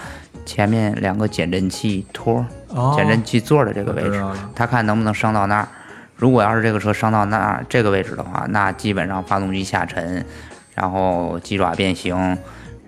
[0.47, 5.69] 前面两个减震器托儿、哦减震器座儿的这个位置它看能不能伤到那儿。
[6.17, 10.25] 如果要是这个车伤到那这个位置的话，那基本上发动机下沉，
[10.75, 12.17] 然后鸡爪变形，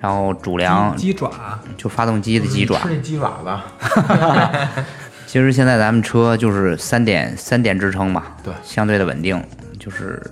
[0.00, 1.30] 然后主梁鸡鸡爪，
[1.76, 2.78] 就发动机的鸡爪。
[2.78, 3.58] 是，那鸡爪子，
[5.26, 8.54] 其实现在咱们车就是三点三点支撑嘛，对。
[8.62, 9.42] 相对的稳定，
[9.78, 10.22] 就是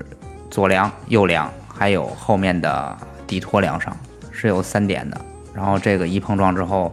[0.51, 3.95] 左梁、右梁，还有后面的底托梁上
[4.31, 5.21] 是有三点的。
[5.53, 6.93] 然后这个一碰撞之后，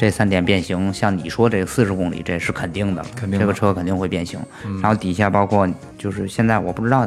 [0.00, 4.40] 这三点变形，像你说这个四十公里，这是肯定的，肯定这个车肯定会变形。
[4.80, 7.06] 然后底下包括就是现在我不知道，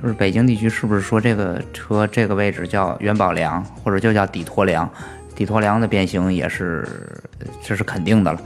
[0.00, 4.88] 就是北京地区是不是说这个车这个位置叫元宝梁，或者就叫底托梁，
[5.34, 6.88] 底托梁的变形也是
[7.62, 8.40] 这是肯定的了。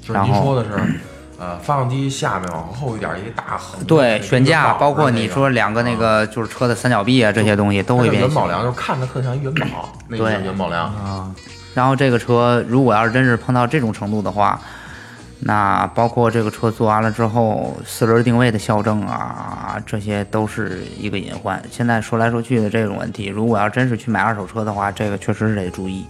[0.00, 0.94] 就是然后您说的是，
[1.40, 8.46] 呃，发动机下面往后一点一大横对悬架，包括你说两个那个就是车的三角臂啊，这些东西都会变形元宝。
[8.46, 10.84] 梁，就是看着特像一元宝，那个对元宝梁。
[10.94, 11.34] 啊，
[11.76, 14.58] 然后这个车如果要是真是碰到这种程度的话，
[15.40, 21.62] 那包括这个车做完了之后，四轮定位的校正啊，这些都是一个隐患。
[21.70, 26.06] 现在说来说去的这种问题，如果要真是去买二手车的话，这个确实是得注意。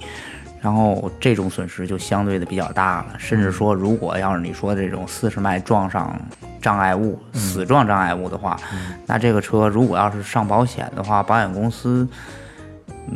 [0.60, 6.16] 然后这种损失就相对的比较大了，甚至说，如果要是你说这种四十迈撞上
[6.62, 8.56] 障碍物、死撞障碍物的话，
[9.04, 12.08] 那这个车如果要是上保险的话，保险公司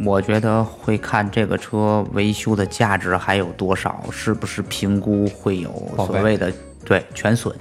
[0.05, 6.53] 我觉得会看这个车维修的价值还有多少，是不是评估会有所谓的
[6.85, 7.55] 对全损。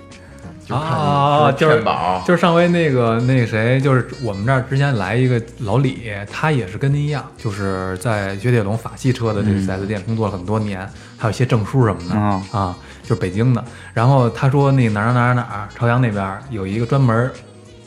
[0.65, 10.87] 就看啊，你就是骗保，就是上回那个那个谁，就是我们这儿之前来一个老李，他也是跟您一样，就是在雪铁龙法系车的这个 4S 店工作了很多年，
[11.17, 13.65] 还有一些证书什么的、嗯啊，就是北京的。
[13.95, 17.31] 然后他说那个哪儿哪儿哪儿哪儿，朝阳那边有一个专门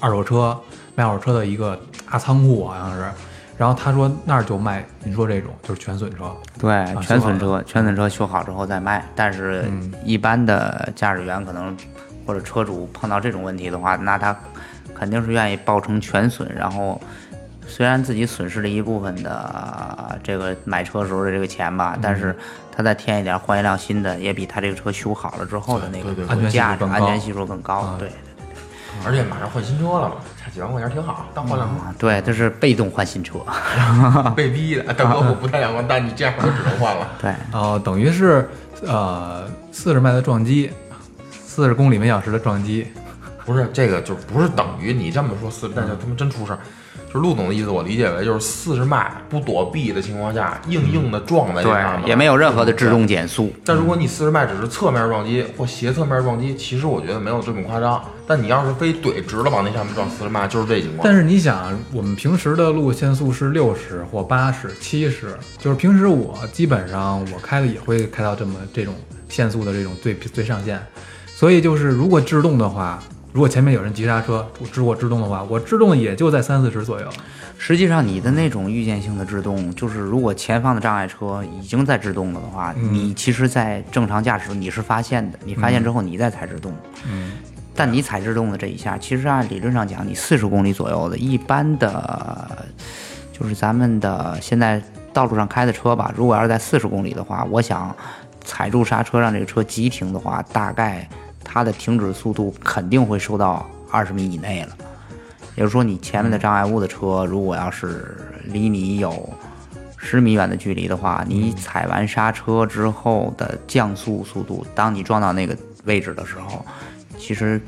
[0.01, 0.59] 二手车
[0.97, 3.05] 卖二手车的一个大仓库，好像是。
[3.63, 9.07] 然后他说那儿就卖您说这种就是全损车，对，全损车，全损车修好之后再卖。
[9.15, 11.77] 但是嗯，一般的驾驶员可能
[12.27, 14.37] 或者车主碰到这种问题的话，那他
[14.93, 17.01] 肯定是愿意报成全损，然后
[17.69, 22.37] 虽然自己损失了一部分的这个买车时候的这个钱吧，但是
[22.77, 27.95] 他再添一点换一辆新的，也比他这个车修好了之后的那个价值、安全系数更高啊。
[27.97, 28.11] 对。
[29.05, 31.83] 而且马上换新车了嘛，差几万块钱挺好，当换辆车。
[31.83, 33.39] 啊，对，这是被动换新车。
[34.37, 37.09] 被逼的，大哥我不太想换，但你这样我就只能换了。
[37.21, 38.49] 对，哦，等于是
[38.83, 40.71] 呃四十迈的撞击，
[41.31, 42.87] 四十公里每小时的撞击，
[43.45, 46.59] 不是这个，就不是等于你这么说四，但是他妈真出事儿。
[47.13, 53.53] 就是陆总的意思，我理解为就是四十迈不躲避的情况下，硬硬的撞在这上面，对，也没有任何的制动减速。
[53.67, 58.03] 但如果你四十迈只是侧面撞击或斜侧面撞击，其实我觉得没有这么夸张。
[58.27, 61.01] 但你要是非怼直了往那上面撞四十迈，就是这情况。
[61.05, 68.95] 但是你想，我们平时的路限速是六十或八十、七十，就是平时我基本上我开的也会开到这么这种
[69.29, 70.81] 限速的这种最最上限。
[71.35, 77.09] 所以就是如果制动的话，如果前面有人急刹车，我制我制动的话，我制动也就在三四十左右。
[77.57, 86.73] 实际上，你的那种预见性的制动，就是如果前方的障碍车已经在制动了的话，嗯你其实，在正常驾驶你是发现的，你发现之后你再踩制动。
[87.09, 87.33] 嗯，
[87.75, 92.67] 但你踩制动的这一下，其实按理论上讲，你四十公里左右的一般的，
[93.33, 97.95] 就是咱们的现在道路上开的车吧，如果要是在四十公里的话，我想
[98.45, 101.09] 踩住刹车让这个车急停的话，大概
[101.45, 104.77] 它的停止速度肯定会收到二十米以内了。
[105.55, 109.29] 也就是说，你前面的障碍物的车，如果要是离你有
[109.99, 116.65] 十米远的距离的话，你踩完刹车之后的降速速度，当你撞到那个位置的时候，
[117.19, 117.61] 其实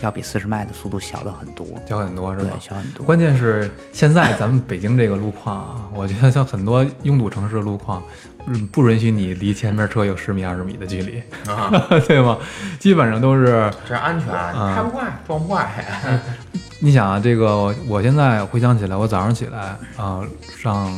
[0.00, 3.04] 要比四十迈的速度小了很多，小很多是对吧？，小很多。
[3.04, 8.02] 关键是现在咱们北京这个路况啊，我觉得像很多拥堵城市的路况，
[8.46, 11.70] 嗯，不允许你离前面车有十米、二十米的距离，啊，
[12.06, 12.38] 对吗？
[12.78, 15.84] 基本上都是，这是安全，啊开不坏，撞不坏。
[16.78, 20.20] 你想啊，这个我现在回想起来，我早上起来啊、
[20.58, 20.92] 上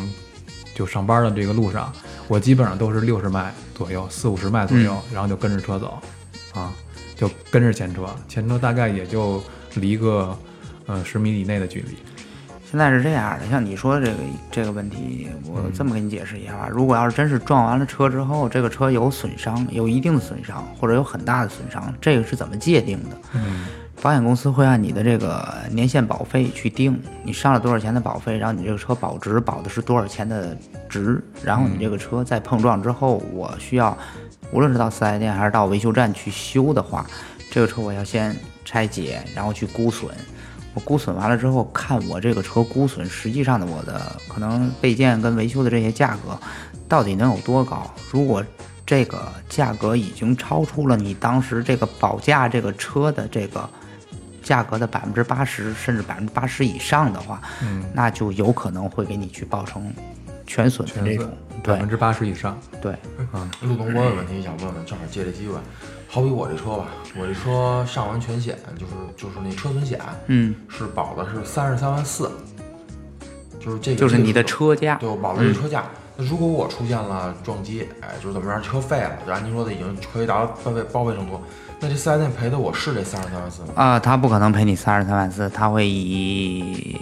[0.75, 1.93] 就上班的这个路上，
[2.27, 5.99] 我基本上都是六十迈左右，四五十迈左右，然后就跟着车走，
[6.53, 6.73] 啊，
[7.19, 9.43] 就跟着前车，前车大概也就
[9.75, 10.35] 离个
[10.87, 11.97] 呃十米以内的距离。
[12.71, 14.19] 现在是这样的，像你说的这个
[14.51, 16.69] 这个问题，我这么给你解释一下吧。
[16.71, 23.17] 如果要是真是撞完了车之后，这个车有损伤，有一定的损伤，或者有很大的损伤，这个是怎么界定的？
[23.33, 23.67] 嗯，
[24.03, 30.55] 保险公司会按你的这个年限保费去定，你上了多少钱的保费，然后你这个车保值保的是多少钱的
[30.91, 33.97] 值，然后你这个车在碰撞之后，我需要
[34.53, 37.07] 无论是到四 S 店还是到维修站去修的话，
[37.51, 40.15] 这个车我要先拆解，然后去估损。
[40.75, 46.39] 我估损完了之后，看我这个车估损实际上的我的可能备件跟维修的这些价格
[46.87, 47.93] 到底能有多高？
[48.11, 48.45] 如果
[48.87, 53.69] 这个价格已经超出了你当时这个保价这个车的这个
[54.43, 59.93] 价格的百分之八十，甚至百分之八十以上的话，嗯，那就有可能会给你去报成
[60.49, 61.33] 全损的全损这种。
[61.61, 62.95] 对百分之八十以上，对，
[63.35, 65.55] 嗯陆总，我有问题想问问，正好借这机会，
[66.09, 66.87] 好比我这车吧，
[67.19, 72.31] 我这车上完全险，就是就是那车损险，嗯，是保的是三十三万四，
[73.59, 74.95] 就是这个就是你的车价。
[75.01, 75.85] 对，我保的是车价。
[76.17, 81.41] 那如果我出现了撞击，哎，就是怎么着，车废了，就按您说的已经可以达到报废报废程度，
[81.81, 83.69] 那这四 S 店赔的我是这三十三万四吗？
[83.75, 86.97] 啊、他不可能赔你三十三万四，他会以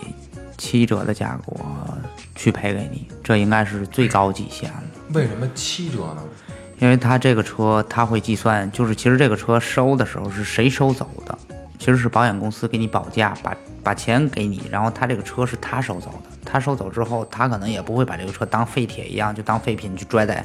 [0.56, 1.52] 七折的价格
[2.34, 4.82] 去赔给你，这应该是最高极限了。
[5.12, 6.22] 为什么七折呢？
[6.78, 11.38] 因为他这个车他会计算，就是其实这个车收的时候是谁收走的，
[11.78, 20.44] 其实是保险公司给你保价，把把钱给你，然后他这个车是他收走的，他收走之后，他可能也不会把这个车当废铁一样，就当废品去拽在，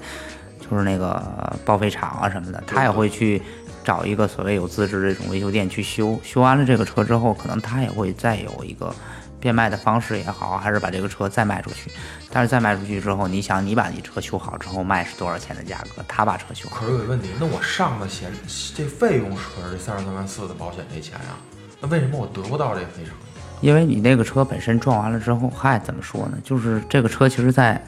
[0.59, 1.21] 就是那个
[1.65, 3.41] 报废厂啊什么的，他也会去
[3.83, 8.95] 找一个所谓有资质的这种维修店去修，修完了这个车之后，可能他也会再有一个
[9.41, 11.91] 变卖的方式也好，还是把这个车再卖出去。
[12.31, 16.01] 但是再卖出去之后，你想你把你车修好之后卖是多少钱的价格？
[16.07, 18.31] 他把车修好可，是有个问题，那我上的险
[18.73, 21.35] 这费用是可是这三十三万四的保险这钱呀、
[21.81, 23.13] 那为什么我得不到这个赔偿？
[23.59, 26.37] 因为你那个车本身撞完了之后，嗨，怎么说呢？
[26.43, 27.83] 就是这个车其实在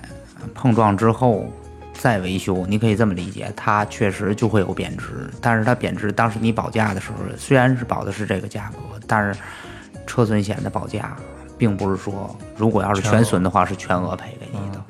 [0.54, 1.52] 碰撞之后
[1.94, 5.30] 再维修，你可以这么理解，它确实就会有贬值。
[5.42, 9.40] 但是它贬值，当时你保价的时候，虽然是保的是这个价格，但是
[10.06, 11.16] 车损险的保价
[11.64, 14.84] 并不是说，如果要是全损的话，是全额赔给你的。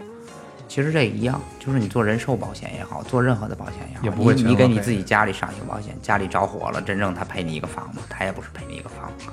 [0.67, 9.27] 其实这一样，就是你做人寿保险也好，做任何的保险也好，也不会你给你自己家里上一个保险，家里着火了，真正他赔你一个房子，他也不是赔你一个房子。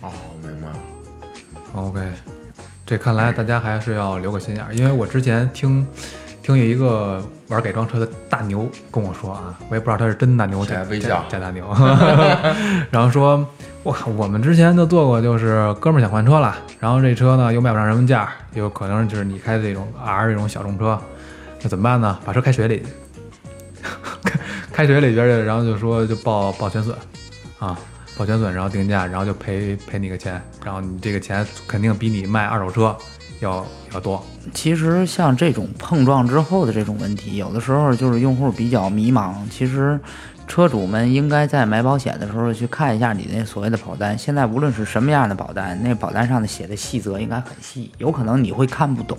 [0.00, 0.10] 哦，
[0.42, 0.74] 明白了。
[1.74, 2.00] OK，
[2.84, 5.86] 这看来大家还是要留个心眼儿，因为我之前听
[6.42, 11.64] 听有一个玩改装车的大牛跟我说啊，我也不知道他是真大牛假假微笑假大牛，
[12.90, 13.46] 然后说，
[13.82, 20.98] 我靠，我们之前都做过，就是哥们儿想换车了，然后这车呢又卖不上什么价，有可能就是你开的这种 R 这种小众车，
[21.62, 22.18] 那怎么办呢？
[22.24, 22.86] 把车开水里去，
[24.22, 24.38] 开
[24.72, 26.96] 开水里边去，然后就说就报报全损
[27.58, 27.78] 啊。
[28.14, 32.94] 报全损，然后定价，然后就赔赔你个钱，然后你这个钱肯定比你卖二手车
[33.40, 34.22] 要要多。
[34.52, 39.32] 其实像这种碰撞之后的这种问题，有的时候就是用户比较迷茫。
[39.50, 39.98] 其实
[40.46, 44.16] 车主们应该在买保险的时候去看一下你那所谓的保单。
[44.18, 49.16] 现在无论是什么样的保单，那保单上的写的细则应该很细，有可能你会看不懂。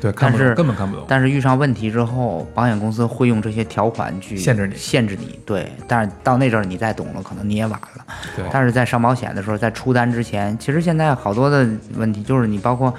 [0.00, 1.04] 对，看不懂，但是根本看不懂。
[1.08, 5.38] 但是遇上问题之后，保险公司会用这些条款去限制你限制你。
[5.44, 8.04] 对，但是到那阵儿你再懂了，可能你也晚了。
[8.36, 12.94] 对，但是在上保险的时候，在出单之前，其实现在好多的问题就是你包括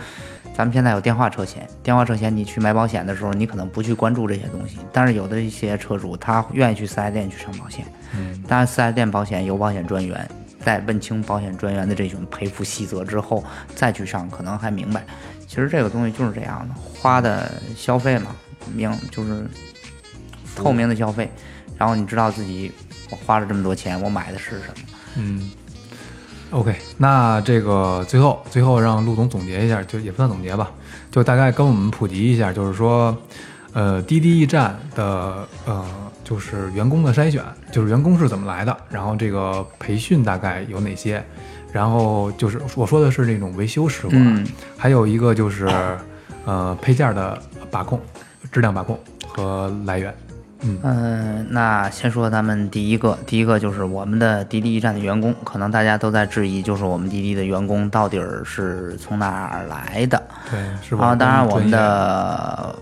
[0.57, 7.85] 咱们现在有电话车险，电话车险你去买保险的时候，你可能不去关注这些东西，但是有的一些车主他愿意去四 S 店去上保险，
[8.15, 10.27] 嗯，当然四 S 店保险有保险专员，
[10.61, 13.43] 在问清保险专员的这种赔付细则之后
[13.75, 15.05] 再去上，可能还明白。
[15.45, 18.35] 其实这个东西就是这样的，花的消费嘛，
[18.73, 19.45] 明就是
[20.55, 21.29] 透明的消费，
[21.77, 22.71] 然后你知道自己
[23.11, 24.87] 我花了这么多钱，我买的是什么。
[25.17, 25.51] 嗯
[26.51, 30.71] ，OK，那这个最后最后让陆总总结一下，就也不算总结吧，
[31.11, 33.15] 就大概跟我们普及一下，就是说，
[33.73, 35.85] 呃，滴滴驿站的呃，
[36.23, 41.23] 就是员工的筛选，就是员工是怎么来的，然后这个培训大概有哪些，
[41.71, 44.15] 然后就是我说的是那种维修师傅
[44.77, 45.67] 还有一个就是
[46.45, 47.37] 呃配件的
[47.69, 47.99] 把控、
[48.51, 50.13] 质量把控和来源。
[50.61, 60.21] 嗯嗯，那先说咱们第一个，第一个就是我们的滴滴驿站的员工，可能大家都在质疑，就是我们滴滴的员工到底儿是从哪儿来的？
[60.49, 62.75] 对，是不是啊，当然我们的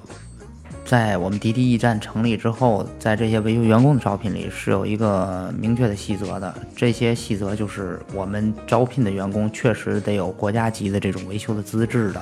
[0.86, 6.54] 在我们滴滴驿站成立之后，在这些维修员工的招聘里是有一个明确的细则的。
[6.76, 12.22] 这些细则就是我们招聘的员工确实得有国家级的这种维修的资质的。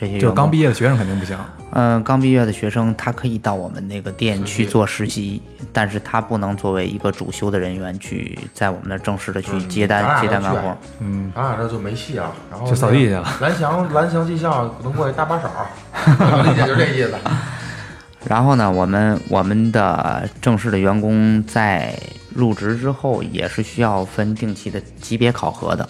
[0.00, 1.36] 这些就刚毕业的学生肯定不行。
[1.72, 5.42] 嗯，刚毕业的学生他可以到我们那个店去做实习，
[5.74, 10.74] 但是他不能作为一个主修的人员去在我们那儿正式的去接单、接单干活。
[11.00, 13.28] 嗯，咱俩这就没戏啊，然后就扫地去了。
[13.42, 15.50] 蓝翔蓝翔技校能过去搭把手，
[16.48, 17.14] 理解就这意思。
[18.26, 21.94] 然后呢，我们我们的正式的员工在
[22.34, 25.86] 入职之后也是需要分定期的级别考核的，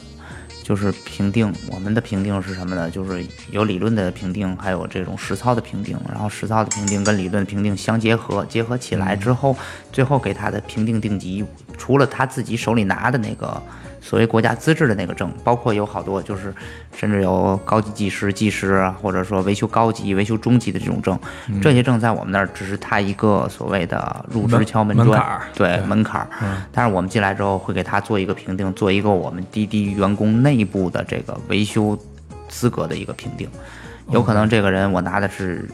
[0.70, 1.52] 就是评定。
[1.68, 2.88] 我们的评定是什么呢？
[2.88, 5.98] 就是有理论的评定，还有这种实操的评定。
[6.08, 9.56] 然后实操的评定跟理论的评定相结合，结合起来之后，
[9.90, 11.44] 最后给他的评定定级，
[11.76, 13.60] 除了他自己手里拿的那个
[14.00, 16.54] 所谓国家资质的那个证，包括有好多就是
[16.94, 21.18] 甚至有高级技师、技师啊，或者说维修高级、维修中级的这种证，
[21.62, 26.28] 这些证在我们那儿只是他一个所谓的入职敲门砖，对门槛儿。
[26.72, 31.98] 但是我们进来之后会给他做一个评定，做一个我们滴滴员工内部的这个维修
[32.48, 33.48] 资格的一个评定，
[34.10, 35.68] 有可能这个人我拿的是。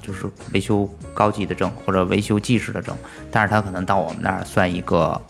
[0.00, 0.24] 就是
[0.54, 2.96] 维修高级的证或者维修技师的证，
[3.30, 5.20] 但是他可能到我们那儿算一个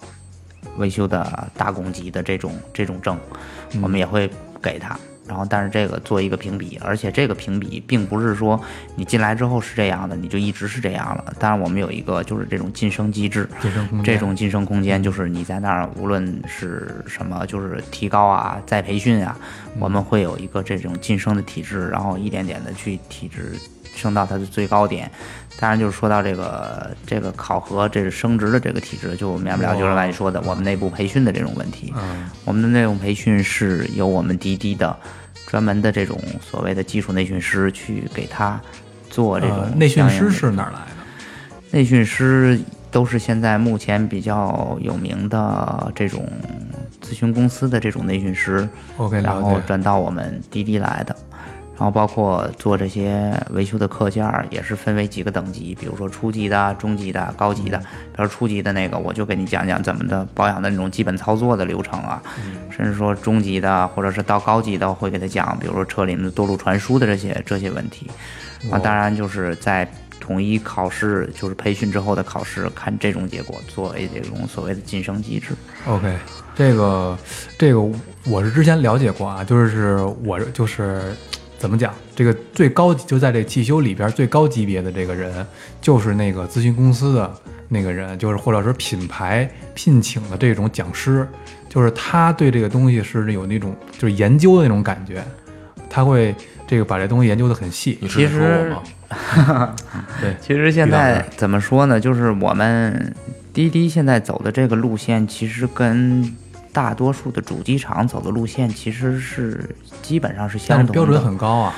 [0.76, 3.18] 维修的大公级的这种这种证，
[3.82, 4.30] 我们也会
[4.62, 4.98] 给他。
[5.26, 8.58] 然后，但是这个做一个评比，而且这个评比并不是说
[8.96, 11.34] 你进来之后是这样的，你就一直是这样了。
[11.38, 19.38] 当然，我们有一个就是这种晋升机制，晋升空间这种晋升空间就是你在那儿无论是什么，就是提高啊、再培训啊，
[19.78, 23.54] 我们会有一个这种晋升的体制，然后一点点的去体制
[23.98, 25.10] 升到它的最高点。
[25.60, 31.92] 当然，就是说到这个这个考核，这是升职的这个体制，就免不了就是刚才说的我们内部培训的这种问题。
[31.96, 34.96] 嗯我们的内容培训是由我们滴滴的
[35.48, 38.60] 专门的这种所谓的技术内训师去给他
[39.10, 41.76] 做这种呃内训师是哪儿来的？
[41.76, 42.60] 内训师
[42.92, 46.24] 都是现在目前比较有名的这种
[47.02, 49.60] 咨询公司的这种内训师 OK，然后。
[49.66, 51.16] 转到我们滴滴来的。
[51.78, 57.78] 然后包括做这些维修的课件儿，也是分为几个等级，比如说初级的、中级的、高级的。
[57.78, 57.84] 比
[58.22, 62.20] 如初级的那个，我就给你讲讲怎么的保养的那种基本操作的流程啊，
[62.68, 68.10] 甚至说中级的或者是到高级的，我会给他讲，比如说车里面的多路传输的这些这些问题。
[68.72, 75.54] 啊，当然就是在统一考试，就是培训之后的考试，看这种结果作为这种所谓的晋升机制。
[75.86, 76.12] OK，
[76.56, 77.16] 这个
[77.56, 77.80] 这个
[78.26, 81.14] 我是之前了解过啊，就是我就是
[81.58, 85.44] 怎么讲，这个最高级就在这汽修里边最高级别的这个人，
[85.80, 87.30] 就是那个咨询公司的
[87.68, 91.26] 那个人，就是或者是品牌聘请的这种讲师，
[91.68, 95.22] 就是他对这个东西是有那种就是研究的那种感觉，
[95.90, 96.34] 他会
[96.66, 97.98] 这个把这东西研究的很细。
[98.00, 98.82] 你是在说我
[99.56, 99.74] 吗？
[100.22, 101.98] 对，其实现在怎么说呢？
[101.98, 103.14] 就是我们
[103.52, 106.22] 滴滴现在走的这个路线，其实跟
[106.72, 109.68] 大多数的主机厂走的路线其实是
[110.02, 110.92] 基本上是相同的。
[110.92, 111.74] 标准很高啊。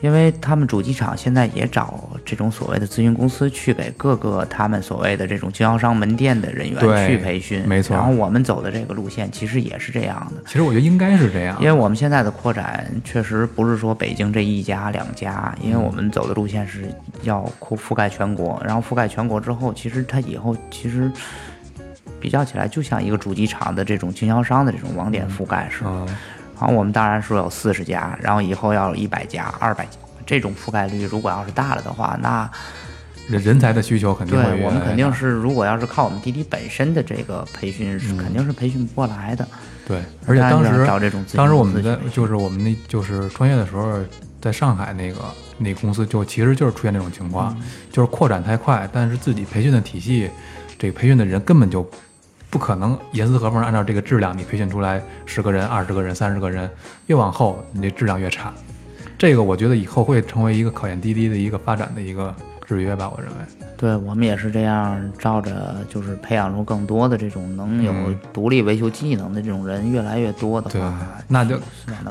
[0.00, 10.42] 因为他们主机厂现在也找这种所谓的咨询公司去给各个他们所谓的这种经销商门店的人员去培训，没错然后我们走的这个路线其实也是这样的。
[10.44, 21.08] 其实我觉得应该是这样因，为我们现在的扩展确实不是说北京这一家两家，因为我们走的路线是要覆覆盖全国，然后覆盖全国之后，其实它以后其实
[22.22, 25.90] 比较起来就像一个主机厂的这种经销商的这种网点覆盖似的。
[25.90, 26.06] 嗯，
[26.54, 32.48] 然后我们当然说有四十家，然后以后要有一百家、二百家，这种覆盖率如果要是大了的话，那
[33.28, 39.46] 人人才的需求肯定会对我们肯定是，如果要是靠我们滴滴本身的这个培训，是肯定是培训不过来的。
[39.84, 43.98] 对，而且当时找这种当时我们公司去培训在就是我们那就是创业的时候，
[44.40, 45.18] 在上海那个
[45.58, 47.64] 那公司就其实就是出现这种情况，嗯。
[47.90, 50.30] 就是扩展太快，但是自己培训的体系，
[50.78, 51.88] 这个培训的人根本就
[52.52, 56.68] 不可能严丝合缝按照这个质量，你培训出来十个人、二十个人、三十个人，
[57.06, 58.52] 越往后你这质量越差。
[59.16, 62.34] 这个我觉得以后会成为一个考验滴滴的一个发展的一个
[62.66, 63.36] 制约吧，我认为。
[63.78, 70.94] 对我们也是这样，照着就是培养出更多的这种能有嗯独立维修技能的这种人越来越多的对话，，
[71.28, 71.58] 那就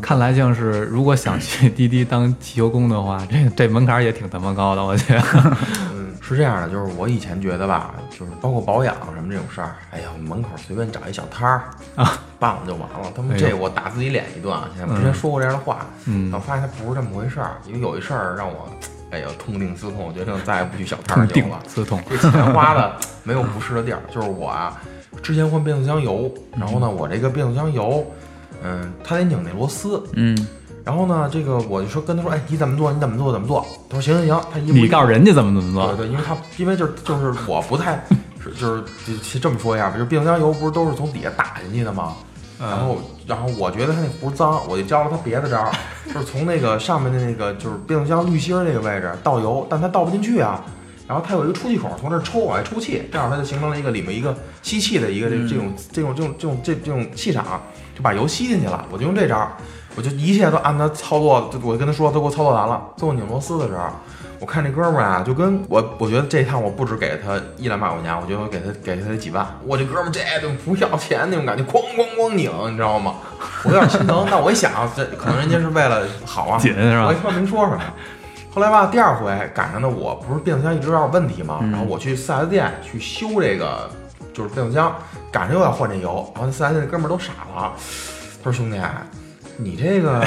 [0.02, 5.22] 看来像是如果想去滴滴当汽修工的话，这这门槛也挺他妈高的，我觉得。
[6.22, 11.64] 嗯，是这样的，就是我以前觉得吧，就是包括保养什么这种事儿，哎呀，我门口随便找一小摊儿
[11.96, 13.12] 啊， 办了就完了。
[13.16, 14.70] 他们这我打自己脸一顿啊！
[14.78, 18.70] 现在之前说过这样的话，嗯我发现它不是这么回事儿，因为有一事儿让我，
[19.12, 21.60] 哎呀，痛定思痛，我决定再也不去小摊儿定修了。
[21.68, 24.80] 刺痛，这钱花的 没有不是的地儿，就是我啊，
[25.22, 28.06] 之前换变速箱油，然后呢，我这个变速箱油，
[28.64, 30.38] 嗯，它得拧那螺丝，嗯，
[30.84, 32.92] 然后呢，这个我就说跟他说，哎，你怎么做？
[32.92, 33.32] 你怎么做？
[33.32, 33.66] 怎么做？
[33.90, 38.04] 他说行行行，他一你告诉人家怎么怎么做，对对，因为他因为就是就是我不太
[38.42, 38.84] 是 就是
[39.32, 42.14] 就这么说一下吧，就是变速箱油不是都是从底下打进去的吗？
[42.60, 45.72] 然后然后我觉得他那壶脏，我就教了他别的招儿，
[46.14, 50.64] 就是从那个上面的那个就是变速箱滤芯儿那个位置倒油，但他倒不进去啊。
[51.08, 57.62] 然后它有一个出气口，从这儿抽往外出气，这样它就形成了一个里面一个吸气的一个这这种这种这种这种这这种气场，
[57.94, 58.86] 就把油吸进去了。
[58.90, 59.52] 我就用这招儿，
[59.96, 62.82] 我就一切都按他操作，就我就跟他说，都给我操作完了。
[62.96, 63.84] 最后拧螺丝的时候，
[64.40, 69.46] 我看这哥们儿啊，就跟我，我觉得这趟我不止给他一两百块钱，我觉得我给他给他几万。
[69.66, 73.16] 我这哥们儿这顿不要钱那种感觉，咣咣咣拧，你知道吗？
[73.66, 74.26] 我有点心疼。
[74.30, 77.82] 但我一想，这可能人家是为了好啊， 紧是吧我也他妈没说什么。
[78.54, 83.90] 后来吧，第二回赶上的我不是变速箱一直有点问题嘛，嗯然后我去四 S 店去修这个
[84.34, 84.94] 就是变速箱，
[85.32, 87.72] 赶上又要换这油，然后那四 S 店的哥们儿都傻了，
[88.44, 88.78] 他说兄弟，
[89.64, 90.26] 你这个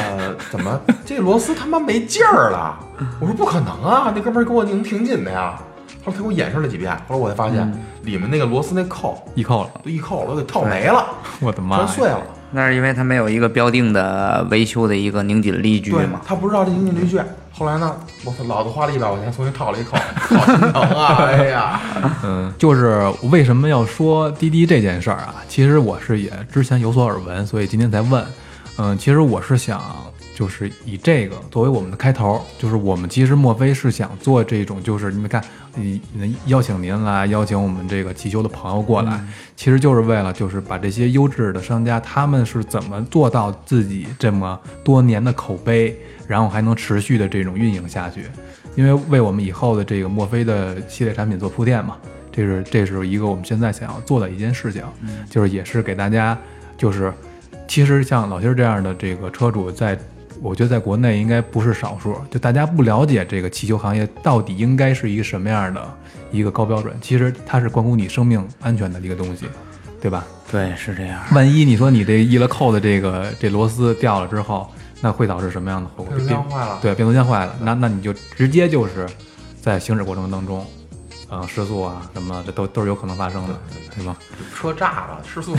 [0.51, 2.78] 怎么这螺丝他妈没劲儿了？
[3.18, 5.59] 我说不可能啊，那哥们儿给我拧挺紧的呀。
[6.05, 7.68] 后来他给我演示了几遍，后来我才发现、
[8.03, 11.05] 里面那个螺丝那扣一扣了，都一扣都给套没了，
[11.41, 11.85] 我的妈呀！
[11.85, 12.20] 全碎了。
[12.53, 16.20] 那是因为他没有一个标定的维修的一个拧紧力矩对嘛。
[16.24, 17.20] 他不知道这拧紧力矩。
[17.51, 21.16] 后来呢，我操，老子花了一百块钱重新套了一扣，好心疼啊！
[21.24, 21.80] 哎呀，
[22.22, 25.35] 嗯，就是为什么要说滴滴这件事儿啊？
[25.49, 28.24] 其实我是也之前有所耳闻，所以今天才问。
[28.77, 29.81] 嗯，其实我是想，
[30.35, 35.43] 就是以这个作为我们的开头，就是我们其实莫非是想做这种，就是你们看，
[35.77, 45.97] 你你邀请您来，邀请我们这个汽修的朋友过来，其实就是为了就是把这些优质的商家他们是怎么做到自己这么多年的口碑，
[46.27, 48.25] 然后还能持续的这种运营下去，
[48.75, 51.97] 因为为我们以后的这个墨菲的系列产品做铺垫嘛。
[52.33, 54.83] 这是这是一个我们现在想要做的一件事情，
[55.31, 56.37] 就是也是给大家，
[56.77, 57.12] 就是
[57.67, 59.99] 其实像老辛这样的这个车主在，
[60.41, 65.83] 我觉得在国内应该不是少数，就大家不了解这个汽修行业到底应该是一个什么样的
[66.31, 69.47] 一个高标准，其实它是关乎你生命安全的一个东西，
[70.01, 70.25] 对吧？
[70.51, 71.21] 对，是这样。
[71.33, 76.15] 万一你说你这一了扣的这个这螺丝掉了之后，那会导致什么样的后果？
[76.15, 79.07] 变速箱坏了，对，变速箱坏了，那那你就直接就是
[79.61, 80.65] 在行驶过程当中，
[81.41, 83.55] 呃，失速啊什么的，这都都是有可能发生的，
[83.97, 84.16] 对吧？
[84.55, 85.55] 车炸了，失速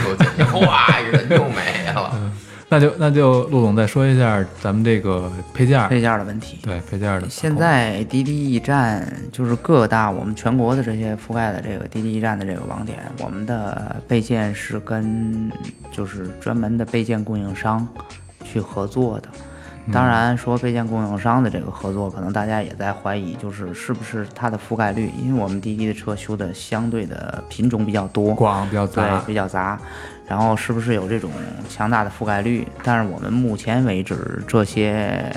[0.65, 2.31] 哇， 人就没了。
[2.67, 6.59] 那就那就陆总再说一下咱们这个配件儿，配件的问题。
[6.63, 7.29] 对配件儿的。
[7.29, 15.51] 现在滴滴驿站就是各大我们全国的这些覆盖的这个滴滴驿站的这个网点，我们的备件是跟
[15.91, 17.87] 就是专门的备件供应商
[18.43, 19.29] 去合作的。
[19.93, 29.79] 当然，说备件供应商的这个合作，可能大家也在怀疑，就是是不是它的覆盖率，因为我们滴滴的车修的相对的品种比较多，广比较对，比较杂，
[30.27, 31.29] 然后是不是有这种
[31.69, 32.67] 强大的覆盖率？
[32.83, 35.31] 但是我们目前为止，这些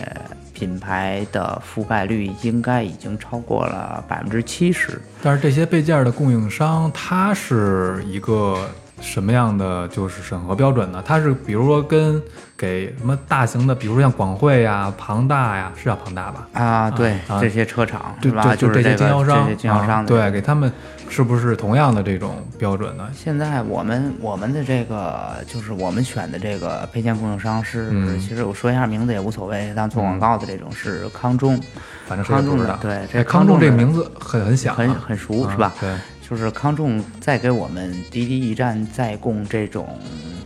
[0.54, 5.00] 品牌的覆盖率应该已经超过了百分之七十。
[5.22, 8.66] 但是这些备件儿的供应商，它是一个
[9.00, 11.02] 什么样的就是审核标准呢？
[11.06, 12.20] 它是比如说跟
[12.58, 16.48] 给什么大型的，比如说像广汇呀、庞大呀，是叫庞大吧？
[16.52, 18.56] 啊，对，啊这些车厂就是吧？
[18.56, 20.70] 就是这些经销商，这些经销商对给他们
[21.08, 23.08] 是不是同样的这种标准呢？
[23.14, 31.60] 现在我们我们的这个就是我们选的这个配件供应商是，嗯其实我说一下名字也无所谓，但做广告的这种是康中，
[32.08, 32.44] 反正康。
[32.44, 35.74] 中的对，这哎康仲中的这名字很很响啊，很很熟啊是吧？
[35.78, 35.94] 对，
[36.28, 39.88] 就是康仲在给我们滴滴驿站在供这种，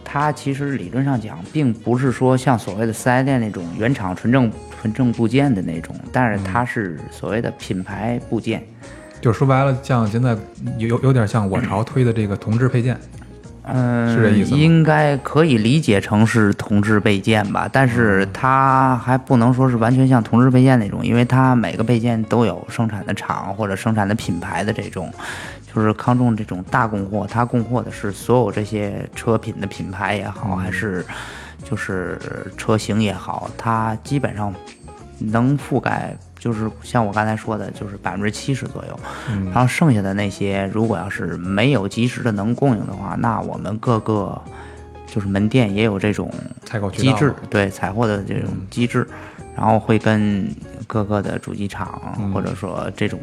[0.05, 4.49] 它其实理论上讲，并不是说像所谓的四 S 店那种原厂纯正
[4.81, 8.63] 纯正部件的那种，但是它是所谓的品牌部件。
[9.21, 10.37] 就是说白了，像现在
[10.79, 12.97] 有有有点像我朝推的这个同质配件，
[13.65, 25.13] 嗯，是这意思吗应该可以理解成是同质配件吧，但是它还不能说是完全像同质配件那种，因为它每个配件都有生产的厂或者生产的品牌的这种。
[25.75, 31.05] 就是康众这种大供货，它供货的是所有这些车品的品牌也好，还是
[31.65, 32.19] 就是
[32.57, 34.53] 车型也好，它基本上
[35.19, 39.01] 能覆盖就是像我刚才说的，就是百分之七十左右。
[39.31, 39.47] 嗯。
[39.47, 44.39] 然后剩下的那些，如果要是没有及时的能供应的话，那我们各个
[45.07, 46.31] 就是门店也有这种
[46.65, 49.07] 采购机制，对采货的这种机制，
[49.57, 50.47] 然后会跟
[50.87, 52.33] 各个的主机厂、嗯。
[52.33, 53.21] 或者说这种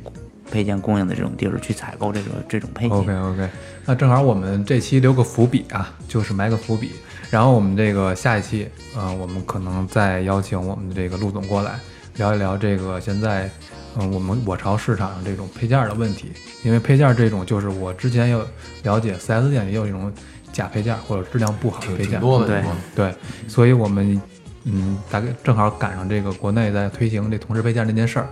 [0.52, 2.98] 配件供应的这种地儿去采购这个这种配件。
[2.98, 3.50] OK OK，
[3.86, 6.92] 那正好我们这期留个伏笔啊，就是埋个伏笔。
[7.30, 11.80] 然后我们这个下一期，呃，我们可能再邀请我们的这个陆总过来
[12.18, 13.50] 聊一聊这个现在，
[13.98, 16.32] 嗯、我们我朝市场上这种配件的问题。
[16.64, 18.46] 因为配件这种，就是我之前有
[18.84, 20.12] 了解 4S 店也有一种
[20.52, 22.64] 假配件或者质量不好的配件，挺多的，对
[22.96, 23.16] 对，
[23.48, 24.20] 所以我们
[24.64, 28.28] 嗯，大概正好赶上这个国内在推行这同时配件这件事儿，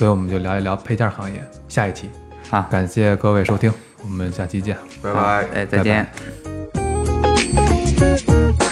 [0.00, 1.44] 所以我们就聊一聊配件行业。
[1.68, 2.08] 下一期，
[2.48, 3.70] 好感谢各位收听，
[4.02, 4.74] 我们下期见。
[5.02, 5.20] 拜拜。
[5.52, 6.06] 哎，再拜拜
[8.56, 8.69] 见。